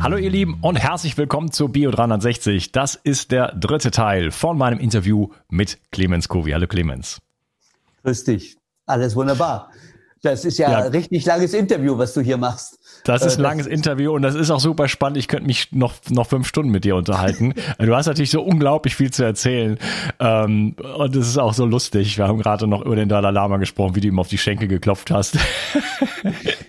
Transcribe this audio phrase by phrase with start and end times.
[0.00, 2.70] Hallo ihr Lieben und herzlich willkommen zu Bio 360.
[2.70, 6.52] Das ist der dritte Teil von meinem Interview mit Clemens Kovi.
[6.52, 7.20] Hallo Clemens.
[8.04, 8.56] Grüß dich.
[8.86, 9.72] Alles wunderbar.
[10.22, 12.77] Das ist ja, ja, ein richtig langes Interview, was du hier machst.
[13.04, 15.18] Das ist ein äh, langes Interview und das ist auch super spannend.
[15.18, 17.54] Ich könnte mich noch, noch fünf Stunden mit dir unterhalten.
[17.78, 19.78] du hast natürlich so unglaublich viel zu erzählen.
[20.20, 22.18] Ähm, und es ist auch so lustig.
[22.18, 24.68] Wir haben gerade noch über den Dalai Lama gesprochen, wie du ihm auf die Schenkel
[24.68, 25.36] geklopft hast.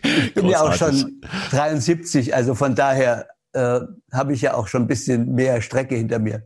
[0.03, 3.79] ich bin ja auch schon 73, also von daher äh,
[4.11, 6.43] habe ich ja auch schon ein bisschen mehr Strecke hinter mir.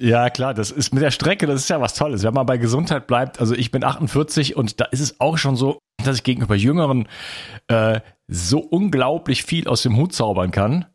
[0.00, 2.22] Ja, klar, das ist mit der Strecke, das ist ja was Tolles.
[2.24, 5.56] Wenn man bei Gesundheit bleibt, also ich bin 48 und da ist es auch schon
[5.56, 7.08] so, dass ich gegenüber Jüngeren
[7.68, 10.86] äh, so unglaublich viel aus dem Hut zaubern kann.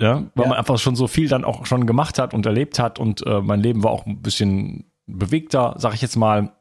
[0.00, 0.48] Ja, weil ja.
[0.50, 3.40] man einfach schon so viel dann auch schon gemacht hat und erlebt hat und äh,
[3.40, 6.52] mein Leben war auch ein bisschen bewegter, sag ich jetzt mal.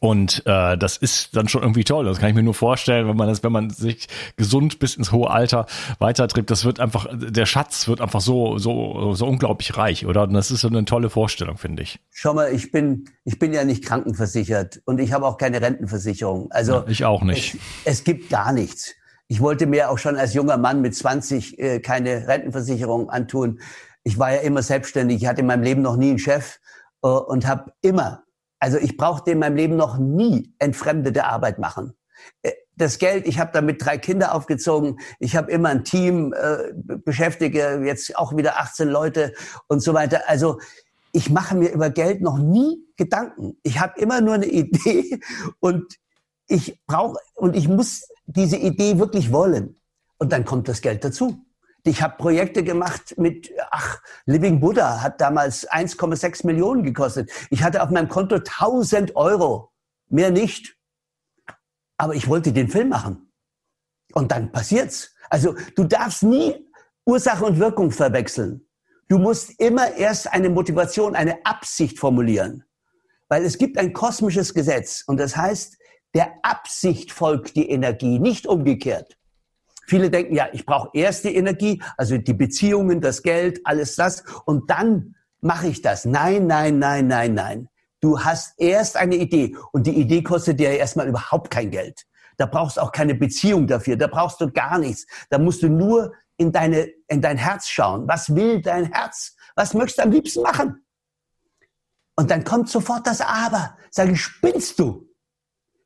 [0.00, 2.04] Und äh, das ist dann schon irgendwie toll.
[2.04, 5.12] Das kann ich mir nur vorstellen, wenn man das, wenn man sich gesund bis ins
[5.12, 5.66] hohe Alter
[5.98, 10.22] weitertreibt, das wird einfach, der Schatz wird einfach so, so, so unglaublich reich, oder?
[10.22, 12.00] Und das ist so eine tolle Vorstellung, finde ich.
[12.10, 16.50] Schau mal, ich bin, ich bin ja nicht krankenversichert und ich habe auch keine Rentenversicherung.
[16.50, 17.54] Also ja, ich auch nicht.
[17.84, 18.94] Es, es, gibt gar nichts.
[19.28, 23.60] Ich wollte mir auch schon als junger Mann mit 20 äh, keine Rentenversicherung antun.
[24.04, 25.22] Ich war ja immer selbstständig.
[25.22, 26.58] Ich hatte in meinem Leben noch nie einen Chef
[27.02, 28.24] äh, und habe immer
[28.62, 31.94] also ich brauchte in meinem Leben noch nie entfremdete Arbeit machen.
[32.42, 36.72] Äh, das Geld, ich habe damit drei Kinder aufgezogen, ich habe immer ein Team, äh,
[36.98, 39.34] beschäftige jetzt auch wieder 18 Leute
[39.66, 40.22] und so weiter.
[40.28, 40.60] Also
[41.10, 43.56] ich mache mir über Geld noch nie Gedanken.
[43.64, 45.18] Ich habe immer nur eine Idee
[45.58, 45.96] und
[46.46, 49.74] ich brauche und ich muss diese Idee wirklich wollen.
[50.18, 51.44] Und dann kommt das Geld dazu.
[51.84, 57.30] Ich habe Projekte gemacht mit, ach, Living Buddha hat damals 1,6 Millionen gekostet.
[57.50, 59.72] Ich hatte auf meinem Konto 1000 Euro,
[60.08, 60.76] mehr nicht.
[61.96, 63.32] Aber ich wollte den Film machen.
[64.12, 65.14] Und dann passiert's.
[65.28, 66.70] Also du darfst nie
[67.04, 68.68] Ursache und Wirkung verwechseln.
[69.08, 72.64] Du musst immer erst eine Motivation, eine Absicht formulieren.
[73.28, 75.78] Weil es gibt ein kosmisches Gesetz und das heißt,
[76.14, 79.16] der Absicht folgt die Energie, nicht umgekehrt.
[79.86, 84.24] Viele denken, ja, ich brauche erst die Energie, also die Beziehungen, das Geld, alles das,
[84.44, 86.04] und dann mache ich das.
[86.04, 87.68] Nein, nein, nein, nein, nein.
[88.00, 92.04] Du hast erst eine Idee und die Idee kostet dir erstmal überhaupt kein Geld.
[92.36, 95.06] Da brauchst du auch keine Beziehung dafür, da brauchst du gar nichts.
[95.30, 98.08] Da musst du nur in, deine, in dein Herz schauen.
[98.08, 99.36] Was will dein Herz?
[99.54, 100.84] Was möchtest du am liebsten machen?
[102.16, 103.76] Und dann kommt sofort das Aber.
[103.90, 105.08] Sag ich, spinnst du?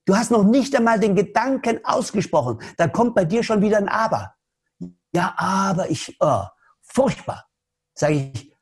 [0.07, 2.61] Du hast noch nicht einmal den Gedanken ausgesprochen.
[2.77, 4.35] Da kommt bei dir schon wieder ein Aber.
[5.13, 6.45] Ja, aber ich, oh,
[6.81, 7.47] furchtbar.
[7.93, 8.55] Sage ich,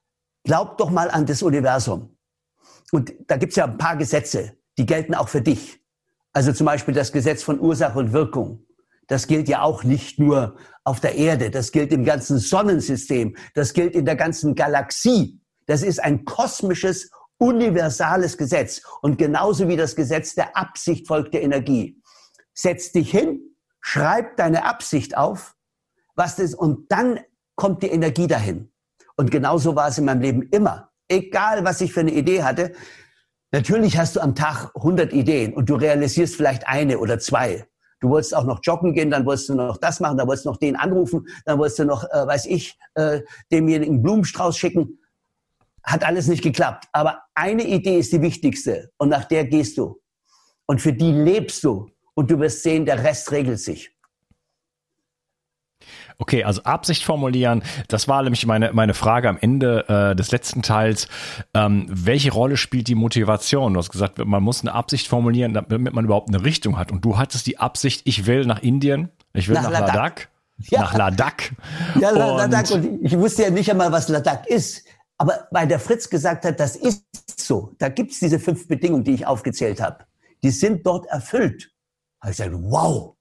[0.43, 2.17] glaub doch mal an das Universum.
[2.93, 5.81] Und da gibt's ja ein paar Gesetze, die gelten auch für dich.
[6.33, 8.65] Also zum Beispiel das Gesetz von Ursache und Wirkung.
[9.07, 13.75] Das gilt ja auch nicht nur auf der Erde, das gilt im ganzen Sonnensystem, das
[13.75, 15.41] gilt in der ganzen Galaxie.
[15.67, 18.83] Das ist ein kosmisches Universales Gesetz.
[19.03, 22.01] Und genauso wie das Gesetz der Absicht folgt der Energie.
[22.53, 23.41] Setz dich hin,
[23.81, 25.55] schreib deine Absicht auf,
[26.15, 27.21] was das, und dann
[27.57, 28.73] kommt die Energie dahin.
[29.17, 30.91] Und genauso war es in meinem Leben immer.
[31.09, 32.73] Egal, was ich für eine Idee hatte.
[33.53, 37.67] Natürlich hast du am Tag 100 Ideen und du realisierst vielleicht eine oder zwei.
[38.01, 40.51] Du wolltest auch noch joggen gehen, dann wolltest du noch das machen, dann wolltest du
[40.51, 43.21] noch den anrufen, dann wolltest du noch, äh, weiß ich, äh,
[43.53, 44.99] demjenigen Blumenstrauß schicken.
[45.85, 46.87] Hat alles nicht geklappt.
[46.93, 50.01] Aber eine Idee ist die wichtigste und nach der gehst du.
[50.67, 51.91] Und für die lebst du.
[52.15, 53.91] Und du wirst sehen, der Rest regelt sich.
[56.19, 60.63] Okay, also Absicht formulieren, das war nämlich meine, meine Frage am Ende äh, des letzten
[60.63, 61.09] Teils.
[61.55, 63.75] Ähm, welche Rolle spielt die Motivation?
[63.75, 66.93] Du hast gesagt, man muss eine Absicht formulieren, damit man überhaupt eine Richtung hat.
[66.93, 69.97] Und du hattest die Absicht, ich will nach Indien, ich will nach, nach Ladakh.
[69.97, 70.29] Ladakh.
[70.71, 70.81] Ja.
[70.83, 71.51] Nach Ladakh.
[72.01, 72.75] Ja, und Ladakh.
[72.75, 74.85] Und ich wusste ja nicht einmal, was Ladakh ist.
[75.25, 77.07] Aber weil der Fritz gesagt hat, das ist
[77.41, 80.05] so, da gibt's diese fünf Bedingungen, die ich aufgezählt habe.
[80.43, 81.73] Die sind dort erfüllt.
[82.21, 83.17] Habe ich gesagt, wow,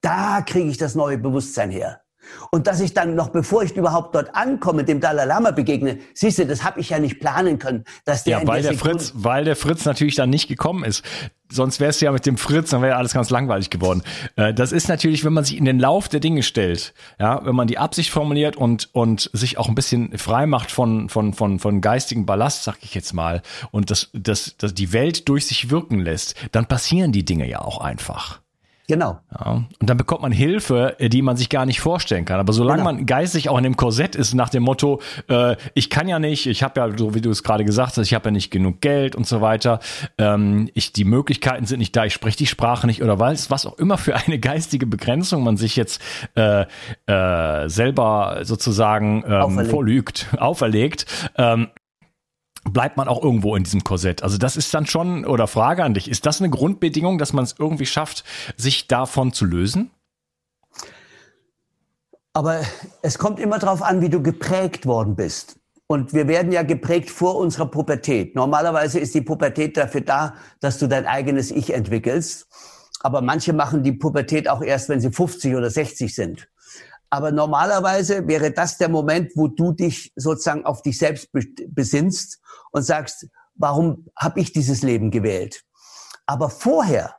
[0.00, 2.02] da kriege ich das neue Bewusstsein her.
[2.50, 6.38] Und dass ich dann noch, bevor ich überhaupt dort ankomme, dem Dalai Lama begegne, siehst
[6.38, 9.12] du, das habe ich ja nicht planen können, dass der ja, weil der Sekunde Fritz,
[9.14, 11.04] weil der Fritz natürlich dann nicht gekommen ist.
[11.50, 14.02] Sonst wäre es ja mit dem Fritz, dann wäre alles ganz langweilig geworden.
[14.36, 17.54] Äh, das ist natürlich, wenn man sich in den Lauf der Dinge stellt, ja, wenn
[17.54, 21.58] man die Absicht formuliert und und sich auch ein bisschen frei macht von von von
[21.58, 25.70] von geistigen Ballast, sag ich jetzt mal, und das das, das die Welt durch sich
[25.70, 28.40] wirken lässt, dann passieren die Dinge ja auch einfach.
[28.88, 29.20] Genau.
[29.38, 29.66] Ja.
[29.80, 32.40] Und dann bekommt man Hilfe, äh, die man sich gar nicht vorstellen kann.
[32.40, 32.92] Aber solange genau.
[32.92, 36.46] man geistig auch in dem Korsett ist, nach dem Motto, äh, ich kann ja nicht,
[36.46, 38.80] ich habe ja, so wie du es gerade gesagt hast, ich habe ja nicht genug
[38.80, 39.80] Geld und so weiter,
[40.16, 43.66] ähm, ich, die Möglichkeiten sind nicht da, ich spreche die Sprache nicht oder was, was
[43.66, 46.00] auch immer für eine geistige Begrenzung man sich jetzt
[46.34, 46.64] äh,
[47.06, 49.70] äh, selber sozusagen ähm, auferlegt.
[49.70, 51.06] vorlügt, auferlegt.
[51.36, 51.68] Ähm,
[52.64, 54.22] bleibt man auch irgendwo in diesem Korsett.
[54.22, 57.44] Also das ist dann schon, oder Frage an dich, ist das eine Grundbedingung, dass man
[57.44, 58.24] es irgendwie schafft,
[58.56, 59.90] sich davon zu lösen?
[62.32, 62.60] Aber
[63.02, 65.58] es kommt immer darauf an, wie du geprägt worden bist.
[65.86, 68.36] Und wir werden ja geprägt vor unserer Pubertät.
[68.36, 72.46] Normalerweise ist die Pubertät dafür da, dass du dein eigenes Ich entwickelst.
[73.00, 76.48] Aber manche machen die Pubertät auch erst, wenn sie 50 oder 60 sind.
[77.10, 82.40] Aber normalerweise wäre das der Moment, wo du dich sozusagen auf dich selbst besinnst
[82.72, 85.64] und sagst, warum habe ich dieses Leben gewählt?
[86.26, 87.16] Aber vorher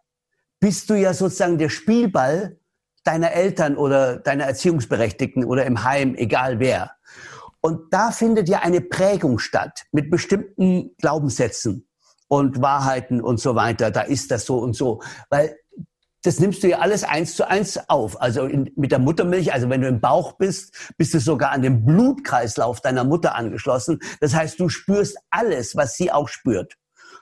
[0.59, 2.59] bist du ja sozusagen der Spielball
[3.03, 6.91] deiner Eltern oder deiner Erziehungsberechtigten oder im Heim, egal wer.
[7.61, 11.87] Und da findet ja eine Prägung statt mit bestimmten Glaubenssätzen
[12.27, 13.91] und Wahrheiten und so weiter.
[13.91, 15.01] Da ist das so und so.
[15.29, 15.57] Weil
[16.23, 18.21] das nimmst du ja alles eins zu eins auf.
[18.21, 21.61] Also in, mit der Muttermilch, also wenn du im Bauch bist, bist du sogar an
[21.61, 23.99] den Blutkreislauf deiner Mutter angeschlossen.
[24.19, 26.75] Das heißt, du spürst alles, was sie auch spürt.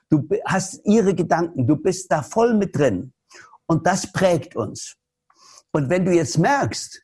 [0.10, 3.14] Du hast ihre Gedanken, du bist da voll mit drin.
[3.68, 4.96] Und das prägt uns.
[5.72, 7.04] Und wenn du jetzt merkst,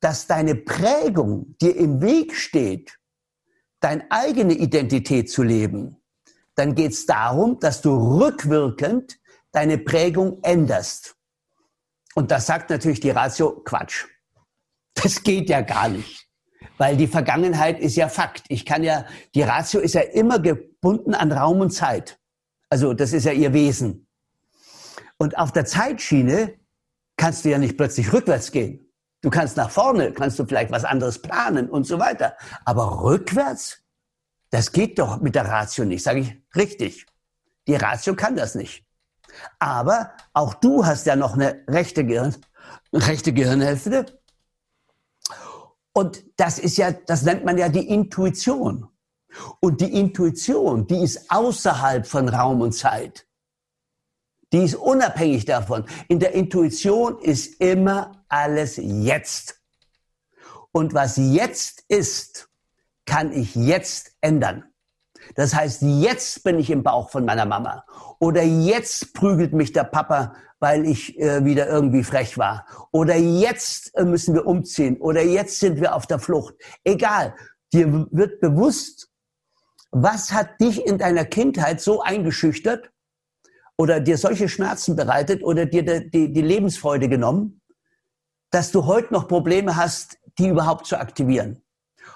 [0.00, 2.98] dass deine Prägung dir im Weg steht,
[3.80, 5.96] deine eigene Identität zu leben,
[6.54, 9.18] dann geht es darum, dass du rückwirkend
[9.50, 11.16] deine Prägung änderst.
[12.14, 14.06] Und das sagt natürlich die Ratio Quatsch.
[14.94, 16.28] Das geht ja gar nicht.
[16.78, 18.44] Weil die Vergangenheit ist ja Fakt.
[18.48, 22.18] Ich kann ja, die Ratio ist ja immer gebunden an Raum und Zeit.
[22.68, 24.06] Also das ist ja ihr Wesen.
[25.18, 26.54] Und auf der Zeitschiene
[27.16, 28.92] kannst du ja nicht plötzlich rückwärts gehen.
[29.20, 32.36] Du kannst nach vorne, kannst du vielleicht was anderes planen und so weiter.
[32.64, 33.82] Aber rückwärts,
[34.50, 37.06] das geht doch mit der Ratio nicht, sage ich richtig.
[37.66, 38.84] Die Ratio kann das nicht.
[39.58, 42.34] Aber auch du hast ja noch eine rechte, Gehirn,
[42.92, 44.06] rechte Gehirnhälfte.
[45.92, 48.88] Und das ist ja, das nennt man ja die Intuition.
[49.60, 53.26] Und die Intuition, die ist außerhalb von Raum und Zeit.
[54.52, 55.84] Die ist unabhängig davon.
[56.08, 59.60] In der Intuition ist immer alles jetzt.
[60.70, 62.48] Und was jetzt ist,
[63.04, 64.64] kann ich jetzt ändern.
[65.34, 67.84] Das heißt, jetzt bin ich im Bauch von meiner Mama.
[68.18, 72.66] Oder jetzt prügelt mich der Papa, weil ich äh, wieder irgendwie frech war.
[72.92, 74.96] Oder jetzt äh, müssen wir umziehen.
[74.98, 76.54] Oder jetzt sind wir auf der Flucht.
[76.84, 77.34] Egal.
[77.72, 79.08] Dir wird bewusst,
[79.90, 82.90] was hat dich in deiner Kindheit so eingeschüchtert
[83.76, 87.60] oder dir solche Schmerzen bereitet oder dir die, die, die Lebensfreude genommen,
[88.50, 91.62] dass du heute noch Probleme hast, die überhaupt zu aktivieren.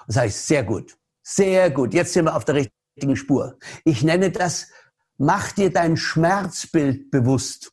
[0.07, 0.97] Das heißt, sehr gut.
[1.21, 1.93] Sehr gut.
[1.93, 3.57] Jetzt sind wir auf der richtigen richtigen Spur.
[3.85, 4.67] Ich nenne das,
[5.17, 7.71] mach dir dein Schmerzbild bewusst.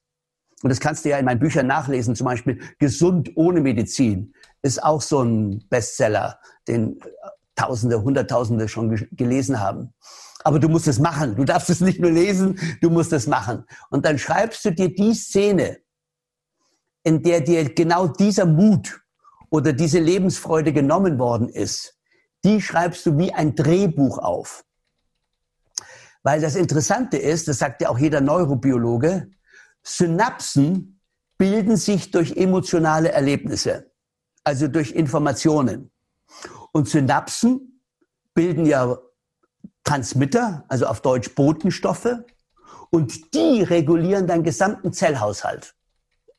[0.63, 4.83] Und das kannst du ja in meinen Büchern nachlesen, zum Beispiel Gesund ohne Medizin ist
[4.83, 6.39] auch so ein Bestseller.
[6.67, 6.99] Den
[7.55, 9.95] Tausende, Hunderttausende schon gelesen haben.
[10.45, 11.37] Aber du musst es machen.
[11.37, 13.65] Du darfst es nicht nur lesen, du musst es machen.
[13.91, 15.79] Und dann schreibst du dir die Szene,
[17.03, 19.01] in der dir genau dieser Mut
[19.51, 21.97] oder diese Lebensfreude genommen worden ist,
[22.45, 24.65] die schreibst du wie ein Drehbuch auf.
[26.27, 29.31] Weil das Interessante ist, das sagt ja auch jeder Neurobiologe,
[29.85, 31.01] Synapsen
[31.39, 33.93] bilden sich durch emotionale Erlebnisse,
[34.43, 35.93] also durch Informationen.
[36.73, 37.81] Und Synapsen
[38.35, 38.99] bilden ja
[39.85, 42.17] Transmitter, also auf Deutsch Botenstoffe,
[42.91, 45.77] und die regulieren deinen gesamten Zellhaushalt.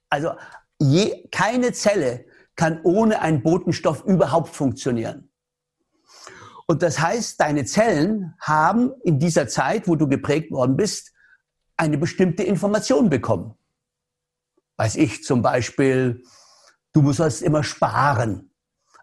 [0.09, 0.33] Also
[0.79, 2.25] je, keine Zelle
[2.57, 5.31] kann ohne einen Botenstoff überhaupt funktionieren.
[6.69, 11.13] Und das heißt, deine Zellen haben in dieser Zeit, wo du geprägt worden bist,
[11.77, 13.55] eine bestimmte Information bekommen.
[14.75, 16.23] Weiß ich zum Beispiel,
[16.91, 18.51] du sollst immer sparen.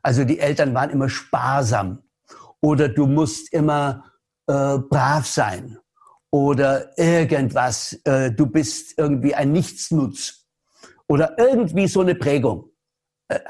[0.02, 2.02] Also die Eltern waren immer sparsam.
[2.61, 4.12] Oder du musst immer
[4.47, 5.78] äh, brav sein.
[6.30, 10.47] Oder irgendwas, äh, du bist irgendwie ein Nichtsnutz.
[11.06, 12.71] Oder irgendwie so eine Prägung.
[13.28, 13.40] Äh,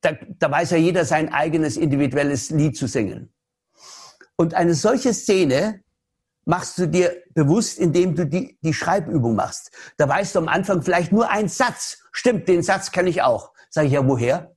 [0.00, 3.32] da, da weiß ja jeder sein eigenes individuelles Lied zu singen.
[4.40, 5.84] Und eine solche Szene
[6.46, 9.70] machst du dir bewusst, indem du die, die Schreibübung machst.
[9.98, 11.98] Da weißt du am Anfang vielleicht nur einen Satz.
[12.10, 13.52] Stimmt, den Satz kann ich auch.
[13.68, 14.56] Sag ich ja, woher?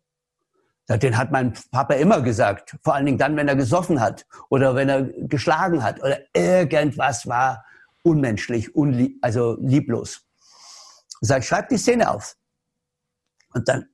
[0.88, 2.78] Den hat mein Papa immer gesagt.
[2.82, 7.28] Vor allen Dingen dann, wenn er gesoffen hat oder wenn er geschlagen hat oder irgendwas
[7.28, 7.66] war
[8.04, 10.22] unmenschlich, unlieb, also lieblos.
[11.20, 12.38] Sag ich, schreib die Szene auf.
[13.54, 13.90] Und dann,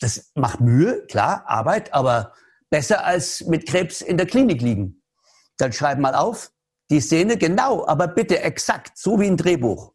[0.00, 2.32] das macht Mühe, klar, Arbeit, aber
[2.70, 5.02] besser als mit Krebs in der Klinik liegen.
[5.58, 6.52] Dann schreib mal auf,
[6.90, 9.92] die Szene genau, aber bitte exakt, so wie ein Drehbuch.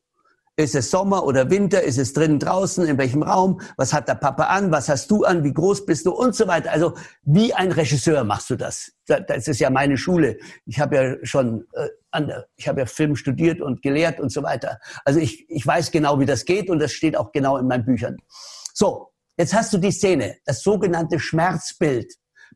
[0.58, 1.82] Ist es Sommer oder Winter?
[1.82, 2.86] Ist es drinnen, draußen?
[2.86, 3.62] In welchem Raum?
[3.78, 4.70] Was hat der Papa an?
[4.70, 5.44] Was hast du an?
[5.46, 6.12] Wie groß bist du?
[6.12, 6.72] Und so weiter.
[6.72, 8.92] Also wie ein Regisseur machst du das.
[9.08, 10.38] Das ist ja meine Schule.
[10.66, 11.88] Ich habe ja schon, äh,
[12.58, 14.80] ich habe ja Film studiert und gelehrt und so weiter.
[15.06, 17.86] Also ich, ich weiß genau, wie das geht und das steht auch genau in meinen
[17.86, 18.18] Büchern.
[18.74, 22.14] So, jetzt hast du die Szene, das sogenannte Schmerzbild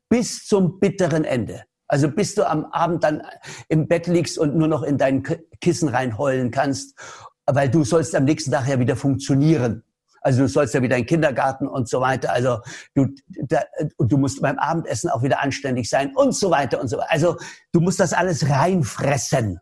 [0.09, 1.63] bis zum bitteren Ende.
[1.87, 3.21] Also bis du am Abend dann
[3.69, 5.23] im Bett liegst und nur noch in dein
[5.61, 6.97] Kissen reinheulen kannst,
[7.45, 9.83] weil du sollst am nächsten Tag ja wieder funktionieren.
[10.21, 12.31] Also du sollst ja wieder in den Kindergarten und so weiter.
[12.31, 12.57] Also
[12.95, 13.07] du,
[13.43, 13.61] da,
[13.99, 17.11] du musst beim Abendessen auch wieder anständig sein und so weiter und so weiter.
[17.11, 17.37] Also
[17.71, 19.59] du musst das alles reinfressen.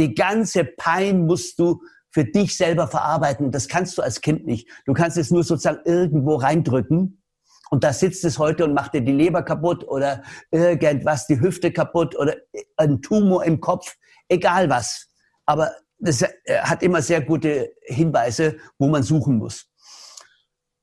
[0.00, 3.52] Die ganze Pein musst du für dich selber verarbeiten.
[3.52, 4.68] Das kannst du als Kind nicht.
[4.86, 7.22] Du kannst es nur sozusagen irgendwo reindrücken
[7.70, 11.72] und da sitzt es heute und macht dir die Leber kaputt oder irgendwas, die Hüfte
[11.72, 12.36] kaputt oder
[12.76, 13.96] ein Tumor im Kopf,
[14.28, 15.08] egal was.
[15.46, 16.22] Aber das
[16.60, 19.66] hat immer sehr gute Hinweise, wo man suchen muss.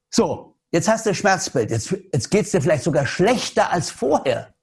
[0.10, 1.72] So, jetzt hast du Schmerzbild.
[1.72, 4.54] Jetzt, jetzt geht es dir vielleicht sogar schlechter als vorher,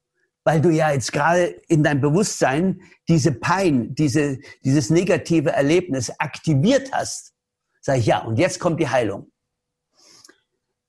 [0.45, 6.93] weil du ja jetzt gerade in deinem Bewusstsein diese Pein, diese, dieses negative Erlebnis aktiviert
[6.93, 7.33] hast.
[7.81, 9.30] Sag ich, ja, und jetzt kommt die Heilung.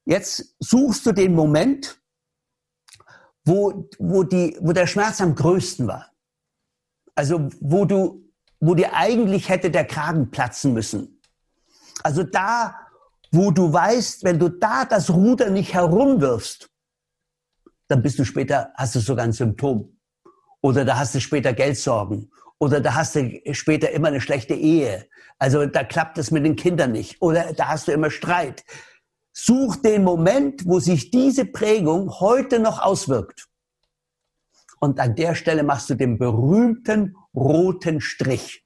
[0.06, 2.02] Jetzt suchst du den Moment,
[3.46, 6.12] wo, wo, die, wo der Schmerz am größten war.
[7.16, 11.22] Also wo du, wo dir eigentlich hätte der Kragen platzen müssen.
[12.04, 12.76] Also da,
[13.32, 16.70] wo du weißt, wenn du da das Ruder nicht herumwirfst,
[17.88, 19.98] dann bist du später, hast du sogar ein Symptom.
[20.62, 22.32] Oder da hast du später Geldsorgen.
[22.60, 25.08] Oder da hast du später immer eine schlechte Ehe.
[25.40, 27.22] Also da klappt es mit den Kindern nicht.
[27.22, 28.64] Oder da hast du immer Streit.
[29.34, 33.48] Such den Moment, wo sich diese Prägung heute noch auswirkt.
[34.80, 38.66] Und an der Stelle machst du den berühmten roten Strich.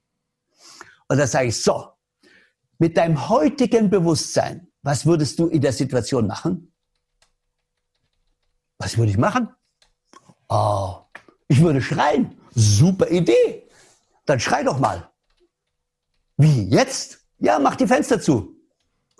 [1.07, 1.89] Und da sage ich, so,
[2.79, 6.73] mit deinem heutigen Bewusstsein, was würdest du in der Situation machen?
[8.77, 9.49] Was würde ich machen?
[10.49, 10.99] Oh,
[11.47, 12.39] ich würde schreien.
[12.53, 13.67] Super Idee.
[14.25, 15.09] Dann schrei doch mal.
[16.37, 17.19] Wie, jetzt?
[17.39, 18.54] Ja, mach die Fenster zu.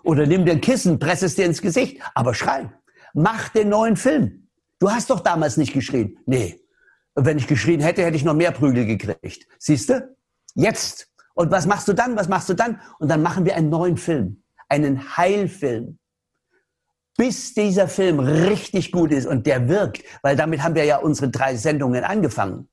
[0.05, 2.71] Oder nimm dir ein Kissen, press es dir ins Gesicht, aber schrei.
[3.13, 4.47] Mach den neuen Film.
[4.79, 6.17] Du hast doch damals nicht geschrien.
[6.27, 6.61] Nee.
[7.15, 9.47] Wenn ich geschrien hätte, hätte ich noch mehr Prügel gekriegt.
[9.57, 10.15] Siehst du?
[10.53, 11.07] Jetzt.
[11.33, 12.15] Und was machst du dann?
[12.15, 12.79] Was machst du dann?
[12.99, 14.43] Und dann machen wir einen neuen Film.
[14.69, 15.97] Einen Heilfilm.
[17.17, 21.29] Bis dieser Film richtig gut ist und der wirkt, weil damit haben wir ja unsere
[21.29, 22.67] drei Sendungen angefangen.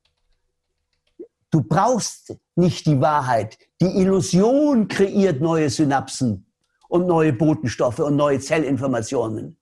[1.51, 3.57] Du brauchst nicht die Wahrheit.
[3.81, 6.52] Die Illusion kreiert neue Synapsen
[6.93, 9.57] und neue Botenstoffe und neue Zellinformationen.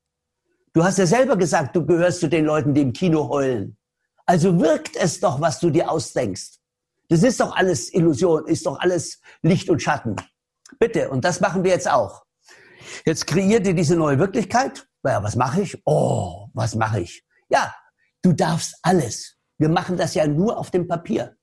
[0.72, 3.76] Du hast ja selber gesagt, du gehörst zu den Leuten, die im Kino heulen.
[4.26, 6.58] Also wirkt es doch, was du dir ausdenkst.
[7.08, 10.16] Das ist doch alles Illusion, ist doch alles Licht und Schatten.
[10.80, 12.25] Bitte, und das machen wir jetzt auch.
[13.06, 14.88] Jetzt kreiert ihr diese neue Wirklichkeit.
[15.04, 15.80] Naja, was mache ich?
[15.84, 17.25] Oh, was mache ich?
[17.49, 17.72] Ja,
[18.22, 19.37] du darfst alles.
[19.56, 21.37] Wir machen das ja nur auf dem Papier.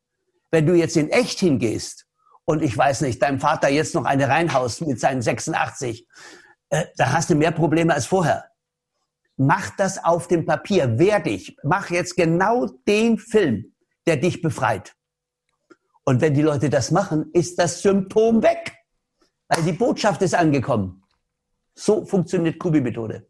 [0.51, 2.06] Wenn du jetzt in echt hingehst
[2.47, 6.07] und ich weiß nicht, deinem Vater jetzt noch eine reinhaust mit seinen 86,
[6.69, 8.45] äh, da hast du mehr Probleme als vorher.
[9.35, 11.57] Mach das auf dem Papier, wehr dich.
[11.63, 13.73] Mach jetzt genau den Film,
[14.07, 14.95] der dich befreit.
[16.05, 18.73] Und wenn die Leute das machen, ist das Symptom weg.
[19.49, 21.03] Weil die Botschaft ist angekommen.
[21.75, 23.29] So funktioniert Kubi-Methode.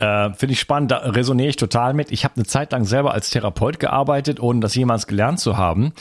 [0.00, 2.10] Äh, Finde ich spannend, da resoniere ich total mit.
[2.10, 5.92] Ich habe eine Zeit lang selber als Therapeut gearbeitet, ohne das jemals gelernt zu haben.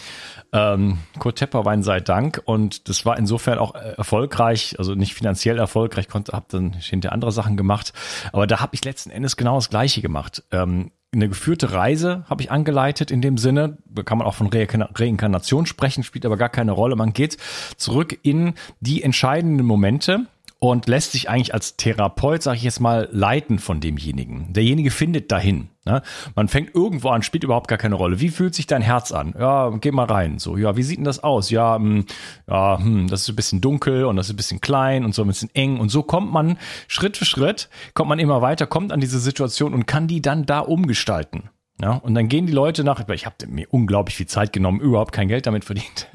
[0.53, 2.41] Ähm, Kurt Tepperwein sei Dank.
[2.45, 7.11] Und das war insofern auch äh, erfolgreich, also nicht finanziell erfolgreich, konnte, habe dann hinter
[7.11, 7.91] andere Sachen gemacht.
[8.31, 10.43] Aber da habe ich letzten Endes genau das Gleiche gemacht.
[10.51, 13.79] Ähm, eine geführte Reise habe ich angeleitet in dem Sinne.
[13.85, 16.95] Da kann man auch von Re Reinkarnation sprechen, spielt aber gar keine Rolle.
[16.95, 17.37] Man geht
[17.77, 20.27] zurück in die entscheidenden Momente
[20.59, 24.51] und lässt sich eigentlich als Therapeut, sage ich jetzt mal, leiten von demjenigen.
[24.51, 25.69] Derjenige findet dahin.
[25.85, 26.01] Ne?
[26.35, 28.19] Man fängt irgendwo an, spielt überhaupt gar keine Rolle.
[28.19, 29.33] Wie fühlt sich dein Herz an?
[29.39, 30.37] Ja, geh mal rein.
[30.37, 31.49] So, ja, wie sieht denn das aus?
[31.49, 32.05] Ja, hm,
[32.47, 35.21] ja, hm, das ist ein bisschen dunkel und das ist ein bisschen klein und so
[35.21, 36.57] ein bisschen eng und so kommt man
[36.89, 40.45] Schritt für Schritt, kommt man immer weiter, kommt an diese Situation und kann die dann
[40.45, 41.49] da umgestalten.
[41.81, 45.13] Ja, und dann gehen die Leute nach, ich habe mir unglaublich viel Zeit genommen, überhaupt
[45.13, 46.07] kein Geld damit verdient.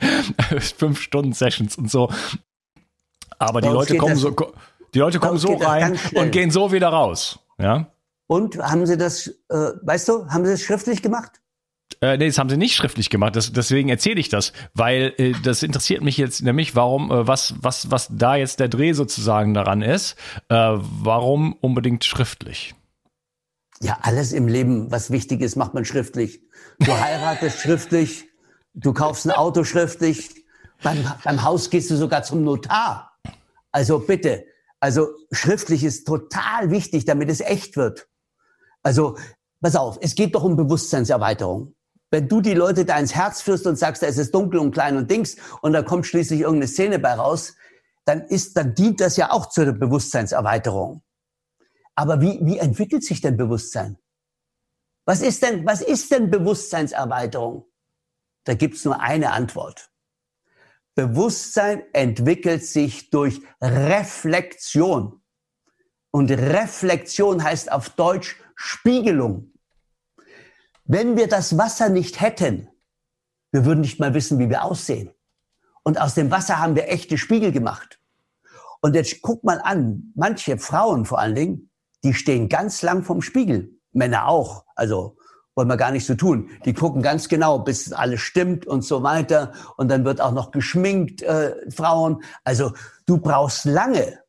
[0.78, 2.08] Fünf Stunden Sessions und so.
[3.48, 4.34] Aber die Leute kommen so,
[4.94, 7.38] die Leute kommen so rein und gehen so wieder raus.
[7.58, 7.86] Ja.
[8.26, 11.42] Und haben Sie das, äh, weißt du, haben Sie das schriftlich gemacht?
[12.00, 13.36] Äh, nee, das haben sie nicht schriftlich gemacht.
[13.36, 17.54] Das, deswegen erzähle ich das, weil äh, das interessiert mich jetzt nämlich, warum, äh, was,
[17.60, 20.16] was, was da jetzt der Dreh sozusagen daran ist.
[20.48, 22.74] Äh, warum unbedingt schriftlich?
[23.80, 26.40] Ja, alles im Leben, was wichtig ist, macht man schriftlich.
[26.78, 28.24] Du heiratest schriftlich,
[28.74, 30.30] du kaufst ein Auto schriftlich,
[30.82, 33.11] beim, beim Haus gehst du sogar zum Notar.
[33.72, 34.44] Also bitte,
[34.80, 38.08] also schriftlich ist total wichtig, damit es echt wird.
[38.82, 39.16] Also
[39.60, 41.74] pass auf, es geht doch um Bewusstseinserweiterung.
[42.10, 44.96] Wenn du die Leute da ins Herz führst und sagst, es ist dunkel und klein
[44.96, 47.54] und Dings und da kommt schließlich irgendeine Szene bei raus,
[48.04, 51.02] dann ist, dann dient das ja auch zur Bewusstseinserweiterung.
[51.94, 53.98] Aber wie, wie entwickelt sich denn Bewusstsein?
[55.04, 57.66] Was ist denn, was ist denn Bewusstseinserweiterung?
[58.44, 59.91] Da gibt's nur eine Antwort.
[60.94, 65.22] Bewusstsein entwickelt sich durch Reflexion.
[66.10, 69.52] Und Reflexion heißt auf Deutsch Spiegelung.
[70.84, 72.68] Wenn wir das Wasser nicht hätten,
[73.50, 75.10] wir würden nicht mal wissen, wie wir aussehen.
[75.82, 77.98] Und aus dem Wasser haben wir echte Spiegel gemacht.
[78.80, 81.70] Und jetzt guck mal an, manche Frauen vor allen Dingen,
[82.04, 83.78] die stehen ganz lang vom Spiegel.
[83.92, 84.64] Männer auch.
[84.74, 85.16] Also
[85.54, 86.50] wollen wir gar nicht so tun.
[86.64, 89.52] Die gucken ganz genau, bis alles stimmt und so weiter.
[89.76, 92.22] Und dann wird auch noch geschminkt, äh, Frauen.
[92.44, 92.72] Also
[93.06, 94.20] du brauchst lange,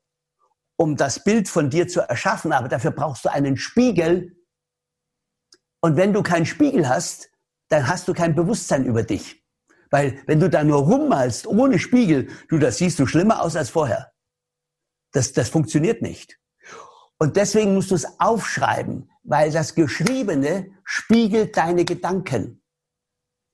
[0.76, 4.36] um das Bild von dir zu erschaffen, aber dafür brauchst du einen Spiegel.
[5.82, 7.30] Und wenn du keinen Spiegel hast,
[7.70, 9.44] dann hast du kein Bewusstsein über dich.
[9.90, 13.70] Weil wenn du da nur rummalst ohne Spiegel, du, das siehst du schlimmer aus als
[13.70, 14.12] vorher.
[15.12, 16.40] Das, das funktioniert nicht.
[17.20, 22.62] Und deswegen musst du es aufschreiben, weil das Geschriebene spiegelt deine Gedanken.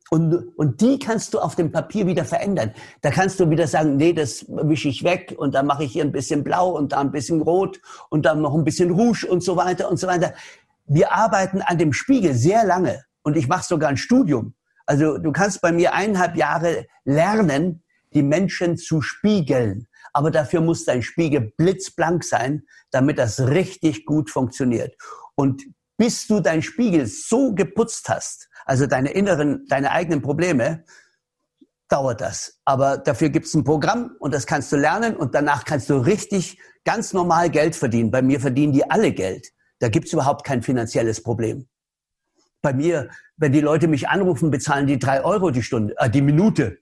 [0.10, 2.74] Und, und die kannst du auf dem Papier wieder verändern.
[3.02, 6.04] Da kannst du wieder sagen, nee, das wische ich weg und dann mache ich hier
[6.04, 9.44] ein bisschen blau und da ein bisschen rot und dann noch ein bisschen rouge und
[9.44, 10.34] so weiter und so weiter.
[10.88, 14.56] Wir arbeiten an dem Spiegel sehr lange und ich mache sogar ein Studium.
[14.88, 17.84] Also du kannst bei mir eineinhalb Jahre lernen,
[18.16, 19.88] die Menschen zu spiegeln.
[20.14, 24.96] Aber dafür muss dein Spiegel blitzblank sein, damit das richtig gut funktioniert.
[25.36, 25.64] Und
[25.98, 30.84] bis du dein Spiegel so geputzt hast, also deine inneren, deine eigenen Probleme,
[31.90, 32.60] dauert das.
[32.66, 35.98] Aber dafür gibt es ein Programm und das kannst du lernen und danach kannst du
[35.98, 38.12] richtig ganz normal Geld verdienen.
[38.12, 39.50] Bei mir verdienen die alle Geld.
[39.80, 41.68] Da gibt es überhaupt kein finanzielles Problem.
[42.62, 46.22] Bei mir, wenn die Leute mich anrufen, bezahlen die drei Euro die Stunde, äh, die
[46.22, 46.80] Minute.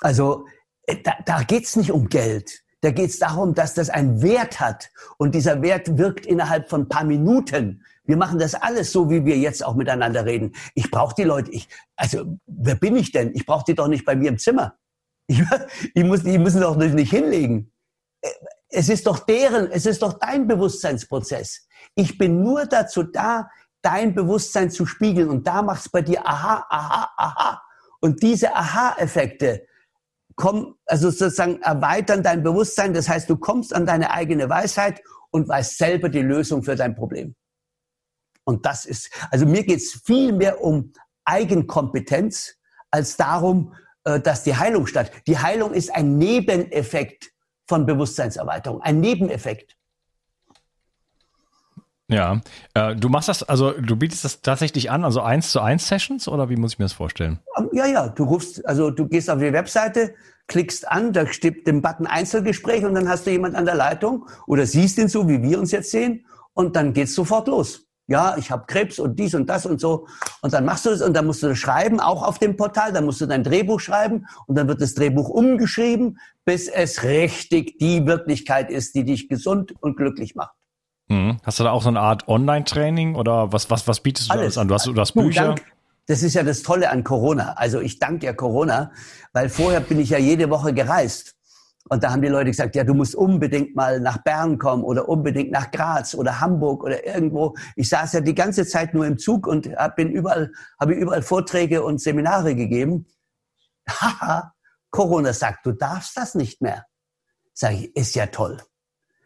[0.00, 0.46] Also
[0.96, 2.62] da, da geht es nicht um Geld.
[2.82, 4.90] Da geht es darum, dass das einen Wert hat.
[5.18, 7.84] Und dieser Wert wirkt innerhalb von paar Minuten.
[8.04, 10.52] Wir machen das alles so, wie wir jetzt auch miteinander reden.
[10.74, 11.50] Ich brauche die Leute.
[11.50, 13.34] Ich, also, wer bin ich denn?
[13.34, 14.76] Ich brauche die doch nicht bei mir im Zimmer.
[15.26, 15.42] Ich,
[15.94, 17.72] ich muss, die müssen doch nicht hinlegen.
[18.68, 21.66] Es ist doch deren, es ist doch dein Bewusstseinsprozess.
[21.94, 23.50] Ich bin nur dazu da,
[23.82, 25.28] dein Bewusstsein zu spiegeln.
[25.28, 27.62] Und da macht es bei dir aha, aha, aha.
[28.00, 29.66] Und diese Aha-Effekte,
[30.40, 32.94] kommen, also sozusagen erweitern dein Bewusstsein.
[32.94, 36.96] Das heißt, du kommst an deine eigene Weisheit und weißt selber die Lösung für dein
[36.96, 37.36] Problem.
[38.44, 40.92] Und das ist, also mir geht es viel mehr um
[41.24, 42.56] Eigenkompetenz
[42.90, 43.74] als darum,
[44.04, 45.12] äh, dass die Heilung statt.
[45.26, 47.30] Die Heilung ist ein Nebeneffekt
[47.68, 49.76] von Bewusstseinserweiterung, ein Nebeneffekt.
[52.10, 52.40] Ja,
[52.74, 56.26] äh, du machst das, also du bietest das tatsächlich an, also eins zu eins Sessions
[56.26, 57.38] oder wie muss ich mir das vorstellen?
[57.56, 60.14] Ähm, ja, ja, du rufst, also du gehst auf die Webseite,
[60.48, 64.26] klickst an, da steht den Button Einzelgespräch und dann hast du jemand an der Leitung
[64.48, 67.86] oder siehst ihn so, wie wir uns jetzt sehen und dann geht's sofort los.
[68.08, 70.08] Ja, ich habe Krebs und dies und das und so.
[70.42, 72.92] Und dann machst du das und dann musst du das schreiben, auch auf dem Portal.
[72.92, 77.78] Dann musst du dein Drehbuch schreiben und dann wird das Drehbuch umgeschrieben, bis es richtig
[77.78, 80.50] die Wirklichkeit ist, die dich gesund und glücklich macht.
[81.10, 81.38] Mhm.
[81.42, 84.42] Hast du da auch so eine Art Online-Training oder was, was, was bietest du alles,
[84.42, 84.68] alles an?
[84.68, 85.48] Du hast, du hast Bücher?
[85.48, 85.64] Dank,
[86.06, 87.54] das ist ja das Tolle an Corona.
[87.54, 88.92] Also ich danke ja Corona,
[89.32, 91.34] weil vorher bin ich ja jede Woche gereist.
[91.88, 95.08] Und da haben die Leute gesagt, ja, du musst unbedingt mal nach Bern kommen oder
[95.08, 97.56] unbedingt nach Graz oder Hamburg oder irgendwo.
[97.74, 101.82] Ich saß ja die ganze Zeit nur im Zug und bin überall, habe überall Vorträge
[101.82, 103.06] und Seminare gegeben.
[103.88, 104.52] Haha,
[104.90, 106.86] Corona sagt, du darfst das nicht mehr.
[107.52, 108.58] Sag ich, ist ja toll.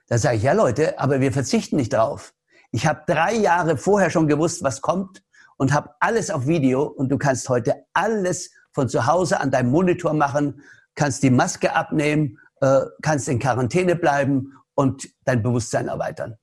[0.07, 2.35] Da sage ich, ja Leute, aber wir verzichten nicht drauf.
[2.73, 5.23] Ich habe drei Jahre vorher schon gewusst, was kommt
[5.57, 9.71] und habe alles auf Video und du kannst heute alles von zu Hause an deinem
[9.71, 10.63] Monitor machen,
[10.95, 16.37] kannst die Maske abnehmen, äh, kannst in Quarantäne bleiben und dein Bewusstsein erweitern.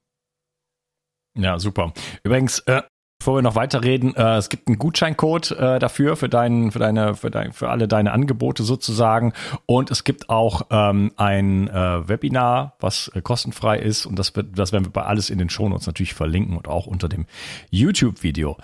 [1.35, 1.93] Ja, super.
[2.23, 2.81] Übrigens, äh,
[3.21, 7.13] Bevor wir noch weiterreden, äh, es gibt einen Gutscheincode äh, dafür für deinen, für deine,
[7.13, 9.33] für dein, für alle deine Angebote sozusagen.
[9.67, 14.07] Und es gibt auch ähm, ein äh, Webinar, was äh, kostenfrei ist.
[14.07, 16.87] Und das wird, das werden wir bei alles in den Shownotes natürlich verlinken und auch
[16.87, 17.27] unter dem
[17.69, 18.57] YouTube-Video.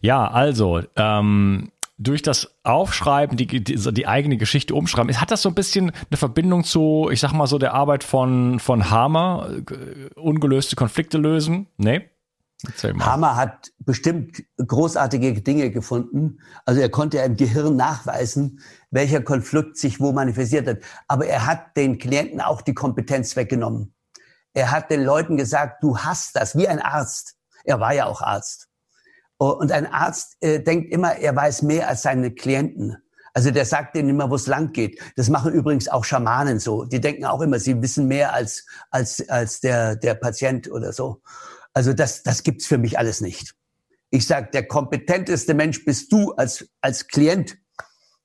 [0.00, 5.50] Ja, also ähm, durch das Aufschreiben, die, die, die eigene Geschichte umschreiben, hat das so
[5.50, 10.18] ein bisschen eine Verbindung zu, ich sag mal so, der Arbeit von, von Hammer, äh,
[10.18, 11.66] ungelöste Konflikte lösen?
[11.76, 12.08] Nee?
[13.00, 16.40] Hammer hat bestimmt großartige Dinge gefunden.
[16.64, 20.78] Also er konnte ja im Gehirn nachweisen, welcher Konflikt sich wo manifestiert hat.
[21.06, 23.94] Aber er hat den Klienten auch die Kompetenz weggenommen.
[24.54, 27.36] Er hat den Leuten gesagt, du hast das, wie ein Arzt.
[27.64, 28.68] Er war ja auch Arzt.
[29.36, 32.96] Und ein Arzt äh, denkt immer, er weiß mehr als seine Klienten.
[33.34, 35.00] Also der sagt denen immer, wo es lang geht.
[35.14, 36.84] Das machen übrigens auch Schamanen so.
[36.84, 41.22] Die denken auch immer, sie wissen mehr als, als, als der, der Patient oder so.
[41.72, 43.54] Also das, das gibt's für mich alles nicht.
[44.10, 47.58] Ich sage, der kompetenteste Mensch bist du als, als Klient.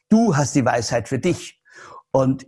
[0.09, 1.61] Du hast die Weisheit für dich.
[2.11, 2.47] Und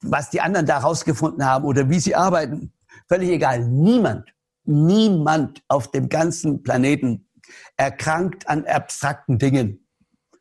[0.00, 2.72] was die anderen da rausgefunden haben oder wie sie arbeiten,
[3.08, 3.66] völlig egal.
[3.66, 4.32] Niemand,
[4.64, 7.28] niemand auf dem ganzen Planeten
[7.76, 9.86] erkrankt an abstrakten Dingen.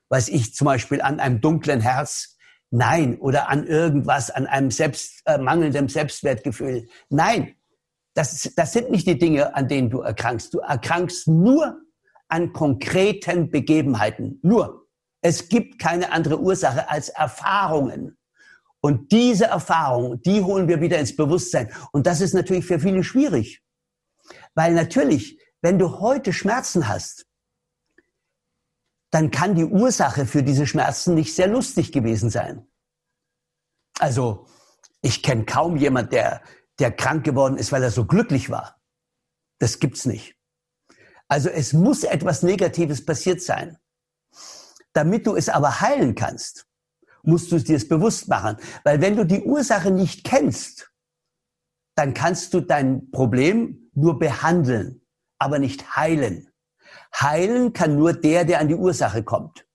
[0.10, 2.38] Weiß ich zum Beispiel an einem dunklen Herz.
[2.72, 3.18] Nein.
[3.20, 6.88] Oder an irgendwas, an einem selbst, äh, mangelndem Selbstwertgefühl.
[7.10, 7.56] Nein.
[8.14, 10.54] Das, das sind nicht die Dinge, an denen du erkrankst.
[10.54, 11.80] Du erkrankst nur
[12.28, 14.40] an konkreten Begebenheiten.
[14.42, 14.88] Nur.
[15.22, 18.18] Es gibt keine andere Ursache als Erfahrungen.
[18.82, 21.74] Und diese Erfahrungen, die holen wir wieder ins Bewusstsein.
[21.92, 23.62] Und das ist natürlich für viele schwierig.
[24.56, 27.26] Weil natürlich, wenn du heute Schmerzen hast,
[29.12, 32.68] dann kann die Ursache für diese Schmerzen nicht sehr lustig gewesen sein.
[34.00, 34.46] Also,
[35.02, 36.42] ich kenne kaum jemand, der
[36.80, 38.80] der krank geworden ist, weil er so glücklich war.
[39.60, 40.36] Das gibt's nicht.
[41.28, 43.78] Also es muss etwas Negatives passiert sein.
[44.94, 46.66] Damit du es aber heilen kannst,
[47.22, 48.58] musst du es dir bewusst machen.
[48.84, 50.92] Weil wenn du die Ursache nicht kennst,
[51.96, 55.02] dann kannst du dein Problem nur behandeln,
[55.38, 56.52] aber nicht heilen.
[57.20, 59.68] Heilen kann nur der, der an die Ursache kommt.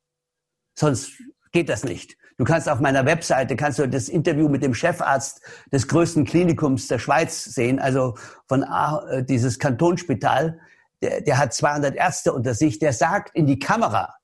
[0.77, 1.13] Sonst
[1.53, 2.17] geht das nicht.
[2.37, 5.41] Du kannst auf meiner Webseite kannst du das Interview mit dem Chefarzt
[5.73, 8.17] des größten Klinikums der Schweiz sehen, also
[8.49, 10.59] von A, äh, dieses Kantonsspital.
[11.01, 12.79] Der, der hat 200 Ärzte unter sich.
[12.81, 14.15] Der sagt in die Kamera,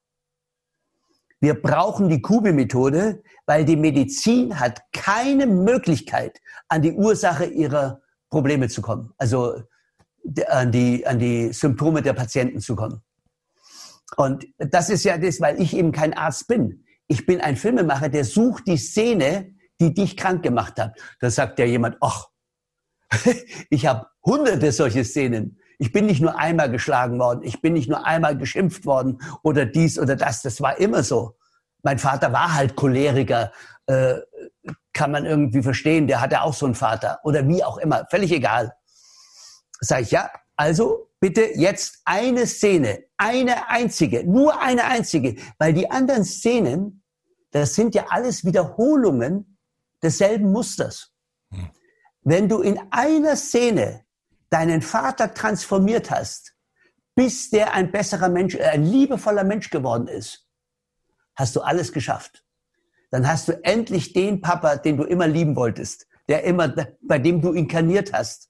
[1.41, 8.69] wir brauchen die Kubi-Methode, weil die Medizin hat keine Möglichkeit, an die Ursache ihrer Probleme
[8.69, 9.15] zu kommen.
[9.19, 9.63] Also
[10.49, 13.03] an die, an die Symptome der Patienten zu kommen.
[14.17, 18.09] Und das ist ja das, weil ich eben kein Arzt bin ich bin ein Filmemacher,
[18.09, 20.97] der sucht die Szene, die dich krank gemacht hat.
[21.19, 22.29] Da sagt ja jemand, ach,
[23.71, 25.59] ich habe hunderte solche Szenen.
[25.79, 29.67] Ich bin nicht nur einmal geschlagen worden, ich bin nicht nur einmal geschimpft worden oder
[29.67, 30.43] dies oder das.
[30.43, 31.37] Das war immer so.
[31.83, 33.51] Mein Vater war halt Choleriker,
[33.87, 34.15] äh,
[34.93, 36.07] kann man irgendwie verstehen.
[36.07, 38.73] Der hatte auch so einen Vater oder wie auch immer, völlig egal.
[39.81, 40.31] Sag ich ja.
[40.55, 47.00] Also bitte jetzt eine Szene, eine einzige, nur eine einzige, weil die anderen Szenen
[47.51, 49.59] das sind ja alles Wiederholungen
[50.03, 51.13] desselben Musters.
[51.51, 51.71] Hm.
[52.23, 54.05] Wenn du in einer Szene
[54.51, 56.55] deinen Vater transformiert hast,
[57.15, 60.47] bis der ein besserer Mensch, äh, ein liebevoller Mensch geworden ist,
[61.35, 62.45] hast du alles geschafft.
[63.11, 67.41] Dann hast du endlich den Papa, den du immer lieben wolltest, der immer, bei dem
[67.41, 68.49] du inkarniert hast.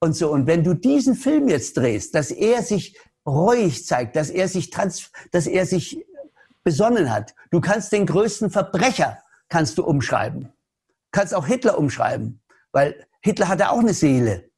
[0.00, 0.30] und so.
[0.30, 4.70] Und wenn du diesen Film jetzt drehst, dass er sich reuig zeigt, dass er sich
[4.70, 6.04] trans, dass er sich
[6.68, 7.34] besonnen hat.
[7.50, 10.52] Du kannst den größten Verbrecher kannst du umschreiben.
[11.12, 14.50] Kannst auch Hitler umschreiben, weil Hitler hatte auch eine Seele.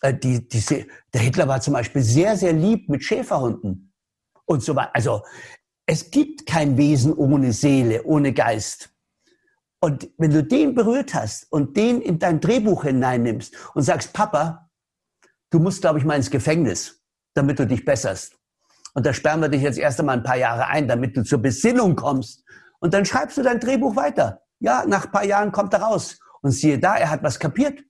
[0.00, 3.92] Äh, die, die, der Hitler war zum Beispiel sehr, sehr lieb mit Schäferhunden
[4.46, 4.90] und so weiter.
[4.94, 5.22] Also
[5.86, 8.92] es gibt kein Wesen ohne Seele, ohne Geist.
[9.80, 14.68] Und wenn du den berührt hast und den in dein Drehbuch hineinnimmst und sagst, Papa,
[15.50, 17.00] du musst, glaube ich, mal ins Gefängnis,
[17.34, 18.41] damit du dich besserst.
[18.94, 21.40] Und da sperren wir dich jetzt erst einmal ein paar Jahre ein, damit du zur
[21.40, 22.44] Besinnung kommst.
[22.80, 24.42] Und dann schreibst du dein Drehbuch weiter.
[24.58, 26.18] Ja, nach ein paar Jahren kommt er raus.
[26.42, 27.80] Und siehe da, er hat was kapiert.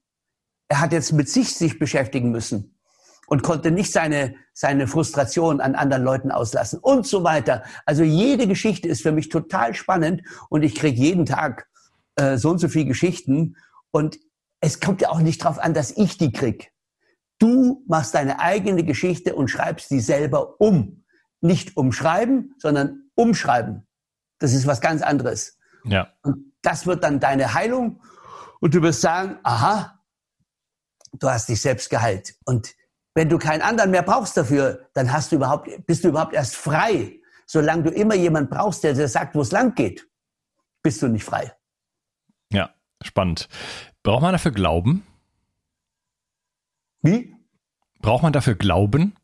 [0.68, 2.78] Er hat jetzt mit sich sich beschäftigen müssen
[3.26, 7.62] und konnte nicht seine, seine Frustration an anderen Leuten auslassen und so weiter.
[7.86, 11.66] Also jede Geschichte ist für mich total spannend und ich kriege jeden Tag
[12.16, 13.56] äh, so und so viele Geschichten
[13.90, 14.18] und
[14.60, 16.71] es kommt ja auch nicht darauf an, dass ich die krieg.
[17.42, 21.04] Du machst deine eigene Geschichte und schreibst die selber um.
[21.40, 23.84] Nicht umschreiben, sondern umschreiben.
[24.38, 25.58] Das ist was ganz anderes.
[25.82, 26.12] Ja.
[26.22, 28.00] Und das wird dann deine Heilung
[28.60, 29.98] und du wirst sagen, aha,
[31.14, 32.36] du hast dich selbst geheilt.
[32.44, 32.76] Und
[33.16, 36.54] wenn du keinen anderen mehr brauchst dafür, dann hast du überhaupt, bist du überhaupt erst
[36.54, 37.18] frei.
[37.46, 40.08] Solange du immer jemand brauchst, der dir sagt, wo es lang geht,
[40.84, 41.52] bist du nicht frei.
[42.52, 43.48] Ja, spannend.
[44.04, 45.04] Braucht man dafür Glauben?
[47.02, 47.34] Wie?
[48.00, 49.14] Braucht man dafür Glauben?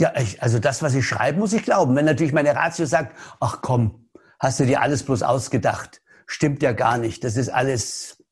[0.00, 1.94] Ja, ich, also das, was ich schreibe, muss ich glauben.
[1.94, 6.72] Wenn natürlich meine Ratio sagt, ach komm, hast du dir alles bloß ausgedacht, stimmt ja
[6.72, 8.22] gar nicht, das ist alles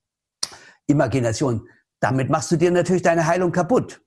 [0.87, 1.69] Imagination.
[2.01, 4.01] Damit machst du dir natürlich deine Heilung kaputt.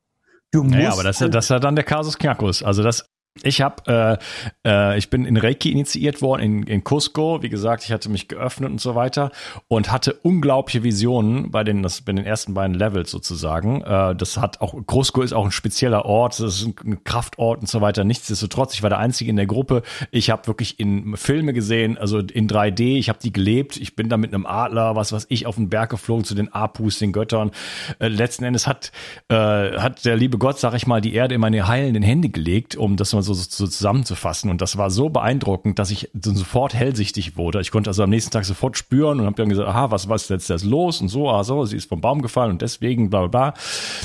[0.51, 0.75] Du musst.
[0.75, 2.63] Ja, aber das ist ja, das ist ja dann der Kasus Knakus.
[2.63, 3.05] Also das
[3.41, 4.19] ich habe,
[4.63, 7.41] äh, äh, ich bin in Reiki initiiert worden in, in Cusco.
[7.41, 9.31] Wie gesagt, ich hatte mich geöffnet und so weiter
[9.67, 13.81] und hatte unglaubliche Visionen bei den, das, bei den ersten beiden Levels sozusagen.
[13.81, 17.67] Äh, das hat auch Cusco ist auch ein spezieller Ort, das ist ein Kraftort und
[17.67, 18.03] so weiter.
[18.03, 19.81] Nichtsdestotrotz, ich war der Einzige in der Gruppe.
[20.11, 22.97] Ich habe wirklich in Filme gesehen, also in 3D.
[22.97, 23.77] Ich habe die gelebt.
[23.77, 26.53] Ich bin da mit einem Adler, was was ich, auf den Berg geflogen zu den
[26.53, 27.49] Apus, den Göttern.
[27.97, 28.91] Äh, letzten Endes hat
[29.29, 32.75] äh, hat der liebe Gott, sag ich mal, die Erde in meine heilenden Hände gelegt,
[32.75, 34.49] um das mal so, so zusammenzufassen.
[34.49, 37.61] Und das war so beeindruckend, dass ich sofort hellsichtig wurde.
[37.61, 40.23] Ich konnte also am nächsten Tag sofort spüren und habe dann gesagt, aha, was, was
[40.23, 41.01] ist jetzt das los?
[41.01, 43.53] Und so, ah, so, sie ist vom Baum gefallen und deswegen, bla bla bla.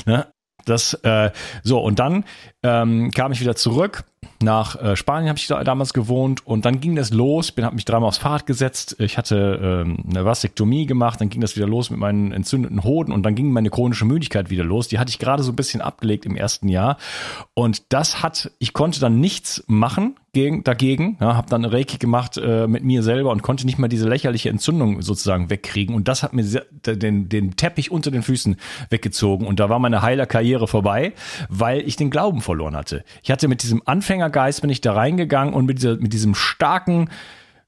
[0.05, 0.27] Ne?
[0.65, 1.31] Das, äh,
[1.63, 2.25] so, und dann
[2.63, 4.03] ähm, kam ich wieder zurück
[4.41, 7.51] nach äh, Spanien habe ich da damals gewohnt und dann ging das los.
[7.51, 8.95] Bin habe mich dreimal aufs Fahrrad gesetzt.
[8.99, 11.19] Ich hatte ähm, eine Vasektomie gemacht.
[11.19, 14.49] Dann ging das wieder los mit meinen entzündeten Hoden und dann ging meine chronische Müdigkeit
[14.49, 14.87] wieder los.
[14.87, 16.97] Die hatte ich gerade so ein bisschen abgelegt im ersten Jahr
[17.53, 18.51] und das hat.
[18.59, 21.17] Ich konnte dann nichts machen gegen, dagegen.
[21.19, 24.49] Ja, habe dann Reiki gemacht äh, mit mir selber und konnte nicht mal diese lächerliche
[24.49, 25.95] Entzündung sozusagen wegkriegen.
[25.95, 28.57] Und das hat mir sehr, den, den Teppich unter den Füßen
[28.89, 29.47] weggezogen.
[29.47, 31.13] Und da war meine Heilerkarriere vorbei,
[31.49, 33.03] weil ich den Glauben verloren hatte.
[33.23, 37.11] Ich hatte mit diesem Anfängergeist bin ich da reingegangen und mit, dieser, mit diesem starken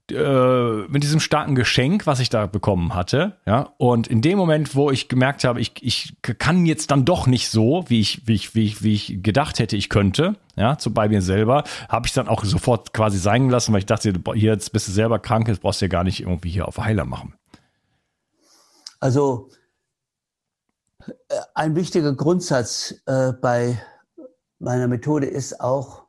[0.10, 4.76] äh, mit diesem starken Geschenk, was ich da bekommen hatte, ja, und in dem Moment,
[4.76, 8.34] wo ich gemerkt habe, ich, ich kann jetzt dann doch nicht so, wie ich, wie
[8.34, 12.08] ich, wie ich, wie ich gedacht hätte, ich könnte, ja, so bei mir selber, habe
[12.08, 15.20] ich dann auch sofort quasi sein gelassen, weil ich dachte, hier jetzt bist du selber
[15.20, 17.36] krank, jetzt brauchst du ja gar nicht irgendwie hier auf Heiler machen.
[19.00, 19.50] Also
[21.30, 23.82] äh, ein wichtiger Grundsatz äh, bei
[24.60, 26.02] meiner Methode ist auch,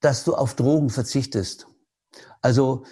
[0.00, 1.66] dass du auf Drogen verzichtest.
[2.40, 2.84] Also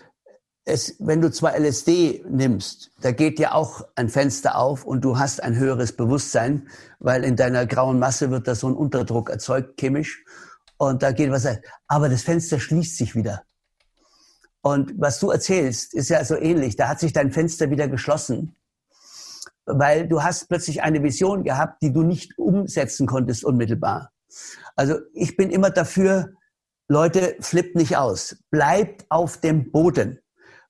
[0.65, 5.19] es, wenn du zwar LSD nimmst, da geht dir auch ein Fenster auf und du
[5.19, 9.81] hast ein höheres Bewusstsein, weil in deiner grauen Masse wird da so ein Unterdruck erzeugt,
[9.81, 10.25] chemisch.
[10.77, 11.47] Und da geht was,
[11.87, 13.45] aber das Fenster schließt sich wieder.
[14.61, 16.75] Und was du erzählst, ist ja so ähnlich.
[16.75, 18.57] Da hat sich dein Fenster wieder geschlossen,
[19.65, 24.11] weil du hast plötzlich eine Vision gehabt, die du nicht umsetzen konntest unmittelbar.
[24.75, 26.35] Also ich bin immer dafür,
[26.89, 28.37] Leute, flippt nicht aus.
[28.51, 30.21] Bleibt auf dem Boden.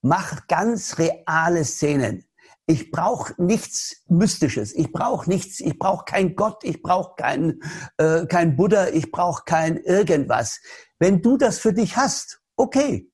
[0.00, 2.24] Macht ganz reale Szenen.
[2.66, 4.74] Ich brauche nichts Mystisches.
[4.74, 5.60] Ich brauche nichts.
[5.60, 6.64] Ich brauche kein Gott.
[6.64, 7.60] Ich brauche kein,
[7.98, 8.88] äh, kein Buddha.
[8.88, 10.60] Ich brauche kein irgendwas.
[10.98, 13.10] Wenn du das für dich hast, okay.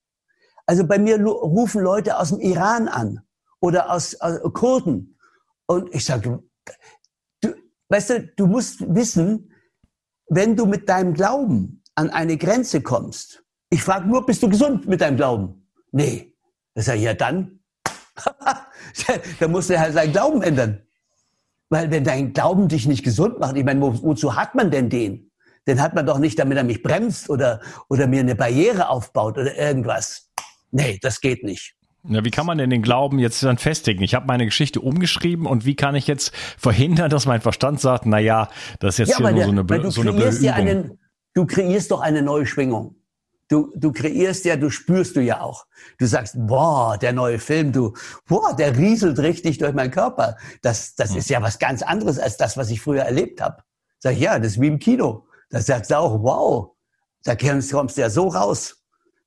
[0.66, 3.20] Also bei mir rufen Leute aus dem Iran an
[3.60, 5.18] oder aus, aus Kurden.
[5.66, 6.42] Und ich sage,
[7.40, 7.54] du,
[7.88, 9.51] weißt du, du musst wissen,
[10.34, 13.44] wenn du mit deinem Glauben an eine Grenze kommst.
[13.68, 15.68] Ich frage nur, bist du gesund mit deinem Glauben?
[15.92, 16.34] Nee.
[16.74, 17.60] Das sage ich, ja dann.
[19.40, 20.82] da musst du halt deinen Glauben ändern.
[21.68, 24.88] Weil wenn dein Glauben dich nicht gesund macht, ich meine, wo, wozu hat man denn
[24.88, 25.30] den?
[25.66, 29.36] Den hat man doch nicht, damit er mich bremst oder, oder mir eine Barriere aufbaut
[29.36, 30.30] oder irgendwas.
[30.70, 31.76] Nee, das geht nicht.
[32.08, 34.02] Ja, wie kann man denn den Glauben jetzt dann festigen?
[34.02, 38.06] Ich habe meine Geschichte umgeschrieben und wie kann ich jetzt verhindern, dass mein Verstand sagt,
[38.06, 38.48] na ja,
[38.80, 40.52] das ist jetzt ja, hier nur so eine, so eine blöde Übung.
[40.52, 40.98] Einen,
[41.34, 42.96] du kreierst doch eine neue Schwingung.
[43.48, 45.66] Du, du kreierst ja, du spürst du ja auch.
[45.98, 47.92] Du sagst, boah, der neue Film, du,
[48.26, 50.36] boah, der rieselt richtig durch meinen Körper.
[50.62, 51.18] Das, das hm.
[51.18, 53.62] ist ja was ganz anderes als das, was ich früher erlebt habe.
[53.98, 55.26] Sag ich, ja, das ist wie im Kino.
[55.50, 56.72] Da sagst du auch, wow,
[57.22, 58.81] da kommst du ja so raus.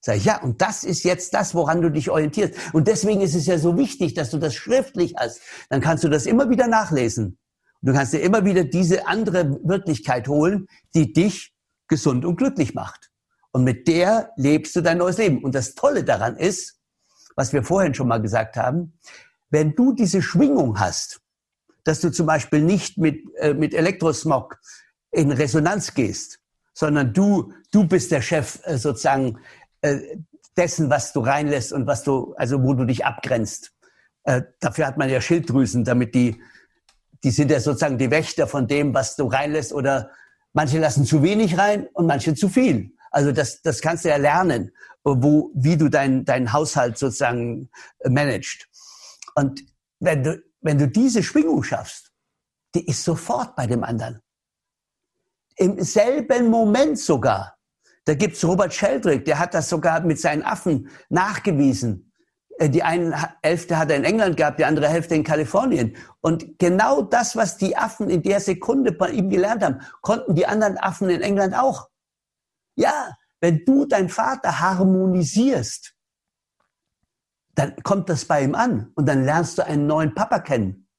[0.06, 2.54] Sag ich, ja, und das ist jetzt das, woran du dich orientierst.
[2.74, 5.42] Und deswegen ist es ja so wichtig, dass du das schriftlich hast.
[5.72, 7.40] Dann kannst du das immer wieder nachlesen.
[7.82, 11.56] Und du kannst dir immer wieder diese andere Wirklichkeit holen, die dich
[11.88, 13.10] gesund und glücklich macht.
[13.52, 15.44] Und mit der lebst du dein neues Leben.
[15.44, 16.80] Und das Tolle daran ist,
[17.36, 19.00] was wir vorhin schon mal gesagt haben,
[19.50, 21.20] wenn du diese Schwingung hast,
[21.84, 24.60] dass du zum Beispiel nicht mit, äh, mit Elektrosmog
[25.10, 26.42] in Resonanz gehst,
[26.76, 29.40] sondern du, du bist der Chef äh, sozusagen
[29.86, 30.18] äh,
[30.58, 33.74] dessen, was du reinlässt und was du, also wo du dich abgrenzt.
[34.24, 36.42] Äh, dafür hat man ja Schilddrüsen, damit die,
[37.24, 40.12] die sind ja sozusagen die Wächter von dem, was du reinlässt oder
[40.54, 42.92] manche lassen zu wenig rein und manche zu viel.
[43.12, 44.72] Also das, das kannst du ja lernen,
[45.04, 47.70] wo, wie du deinen dein Haushalt sozusagen
[48.00, 48.68] äh, managst.
[49.36, 49.62] Und
[50.00, 52.12] wenn du, wenn du diese Schwingung schaffst,
[52.74, 54.22] die ist sofort bei dem anderen.
[55.58, 57.55] Im selben Moment sogar.
[58.06, 62.12] Da gibt's Robert Sheldrake, der hat das sogar mit seinen Affen nachgewiesen.
[62.58, 65.96] Äh, die eine Hälfte hat er in England gehabt, die andere Hälfte in Kalifornien.
[66.22, 70.46] Und genau das, was die Affen in der Sekunde bei ihm gelernt haben, konnten die
[70.46, 71.90] anderen Affen in England auch.
[72.76, 75.94] Ja, wenn du dein Vater harmonisierst,
[77.56, 80.90] dann kommt das bei ihm an und dann lernst du einen neuen Papa kennen.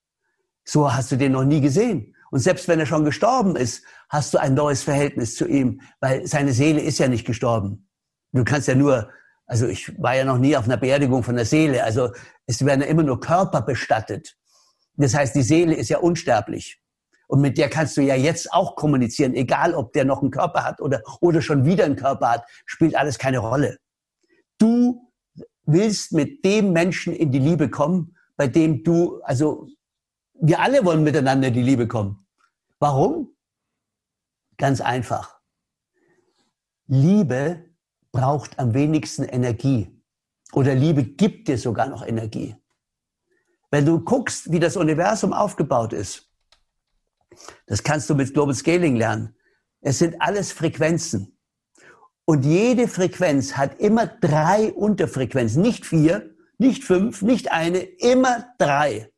[0.64, 2.14] So hast du den noch nie gesehen.
[2.30, 6.26] Und selbst wenn er schon gestorben ist, hast du ein neues Verhältnis zu ihm, weil
[6.26, 7.88] seine Seele ist ja nicht gestorben.
[8.32, 9.10] Du kannst ja nur,
[9.46, 12.10] also ich war ja noch nie auf einer Beerdigung von der Seele, also
[12.46, 14.36] es werden ja immer nur Körper bestattet.
[14.94, 16.80] Das heißt, die Seele ist ja unsterblich.
[17.28, 20.64] Und mit der kannst du ja jetzt auch kommunizieren, egal ob der noch einen Körper
[20.64, 23.78] hat oder, oder schon wieder einen Körper hat, spielt alles keine Rolle.
[24.58, 25.12] Du
[25.64, 29.66] willst mit dem Menschen in die Liebe kommen, bei dem du, also
[30.34, 32.26] wir alle wollen miteinander in die Liebe kommen.
[32.78, 33.35] Warum?
[34.58, 35.40] Ganz einfach.
[36.86, 37.64] Liebe
[38.12, 39.92] braucht am wenigsten Energie.
[40.52, 42.56] Oder Liebe gibt dir sogar noch Energie.
[43.70, 46.30] Wenn du guckst, wie das Universum aufgebaut ist,
[47.66, 49.36] das kannst du mit Global Scaling lernen.
[49.80, 51.36] Es sind alles Frequenzen.
[52.24, 59.12] Und jede Frequenz hat immer drei Unterfrequenzen, nicht vier, nicht fünf, nicht eine, immer drei.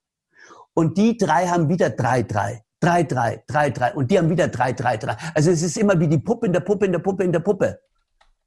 [0.74, 3.94] Und die drei haben wieder drei, drei, drei, drei, drei, drei.
[3.94, 5.16] Und die haben wieder drei, drei, drei.
[5.34, 7.40] Also es ist immer wie die Puppe in der Puppe in der Puppe in der
[7.40, 7.80] Puppe.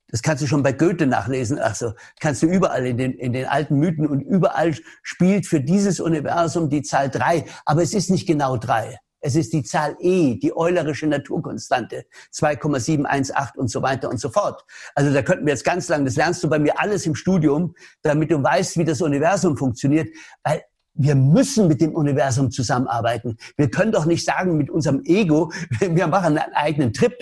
[0.07, 1.57] Das kannst du schon bei Goethe nachlesen.
[1.57, 5.99] Also kannst du überall in den, in den alten Mythen und überall spielt für dieses
[5.99, 7.45] Universum die Zahl drei.
[7.65, 8.99] Aber es ist nicht genau drei.
[9.21, 14.65] Es ist die Zahl E, die eulerische Naturkonstante, 2,718 und so weiter und so fort.
[14.95, 17.75] Also da könnten wir jetzt ganz lang, das lernst du bei mir alles im Studium,
[18.01, 20.09] damit du weißt, wie das Universum funktioniert,
[20.43, 23.37] weil wir müssen mit dem Universum zusammenarbeiten.
[23.57, 27.13] Wir können doch nicht sagen mit unserem Ego, wir machen einen eigenen Trip.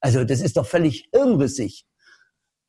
[0.00, 1.86] Also das ist doch völlig irrwissig.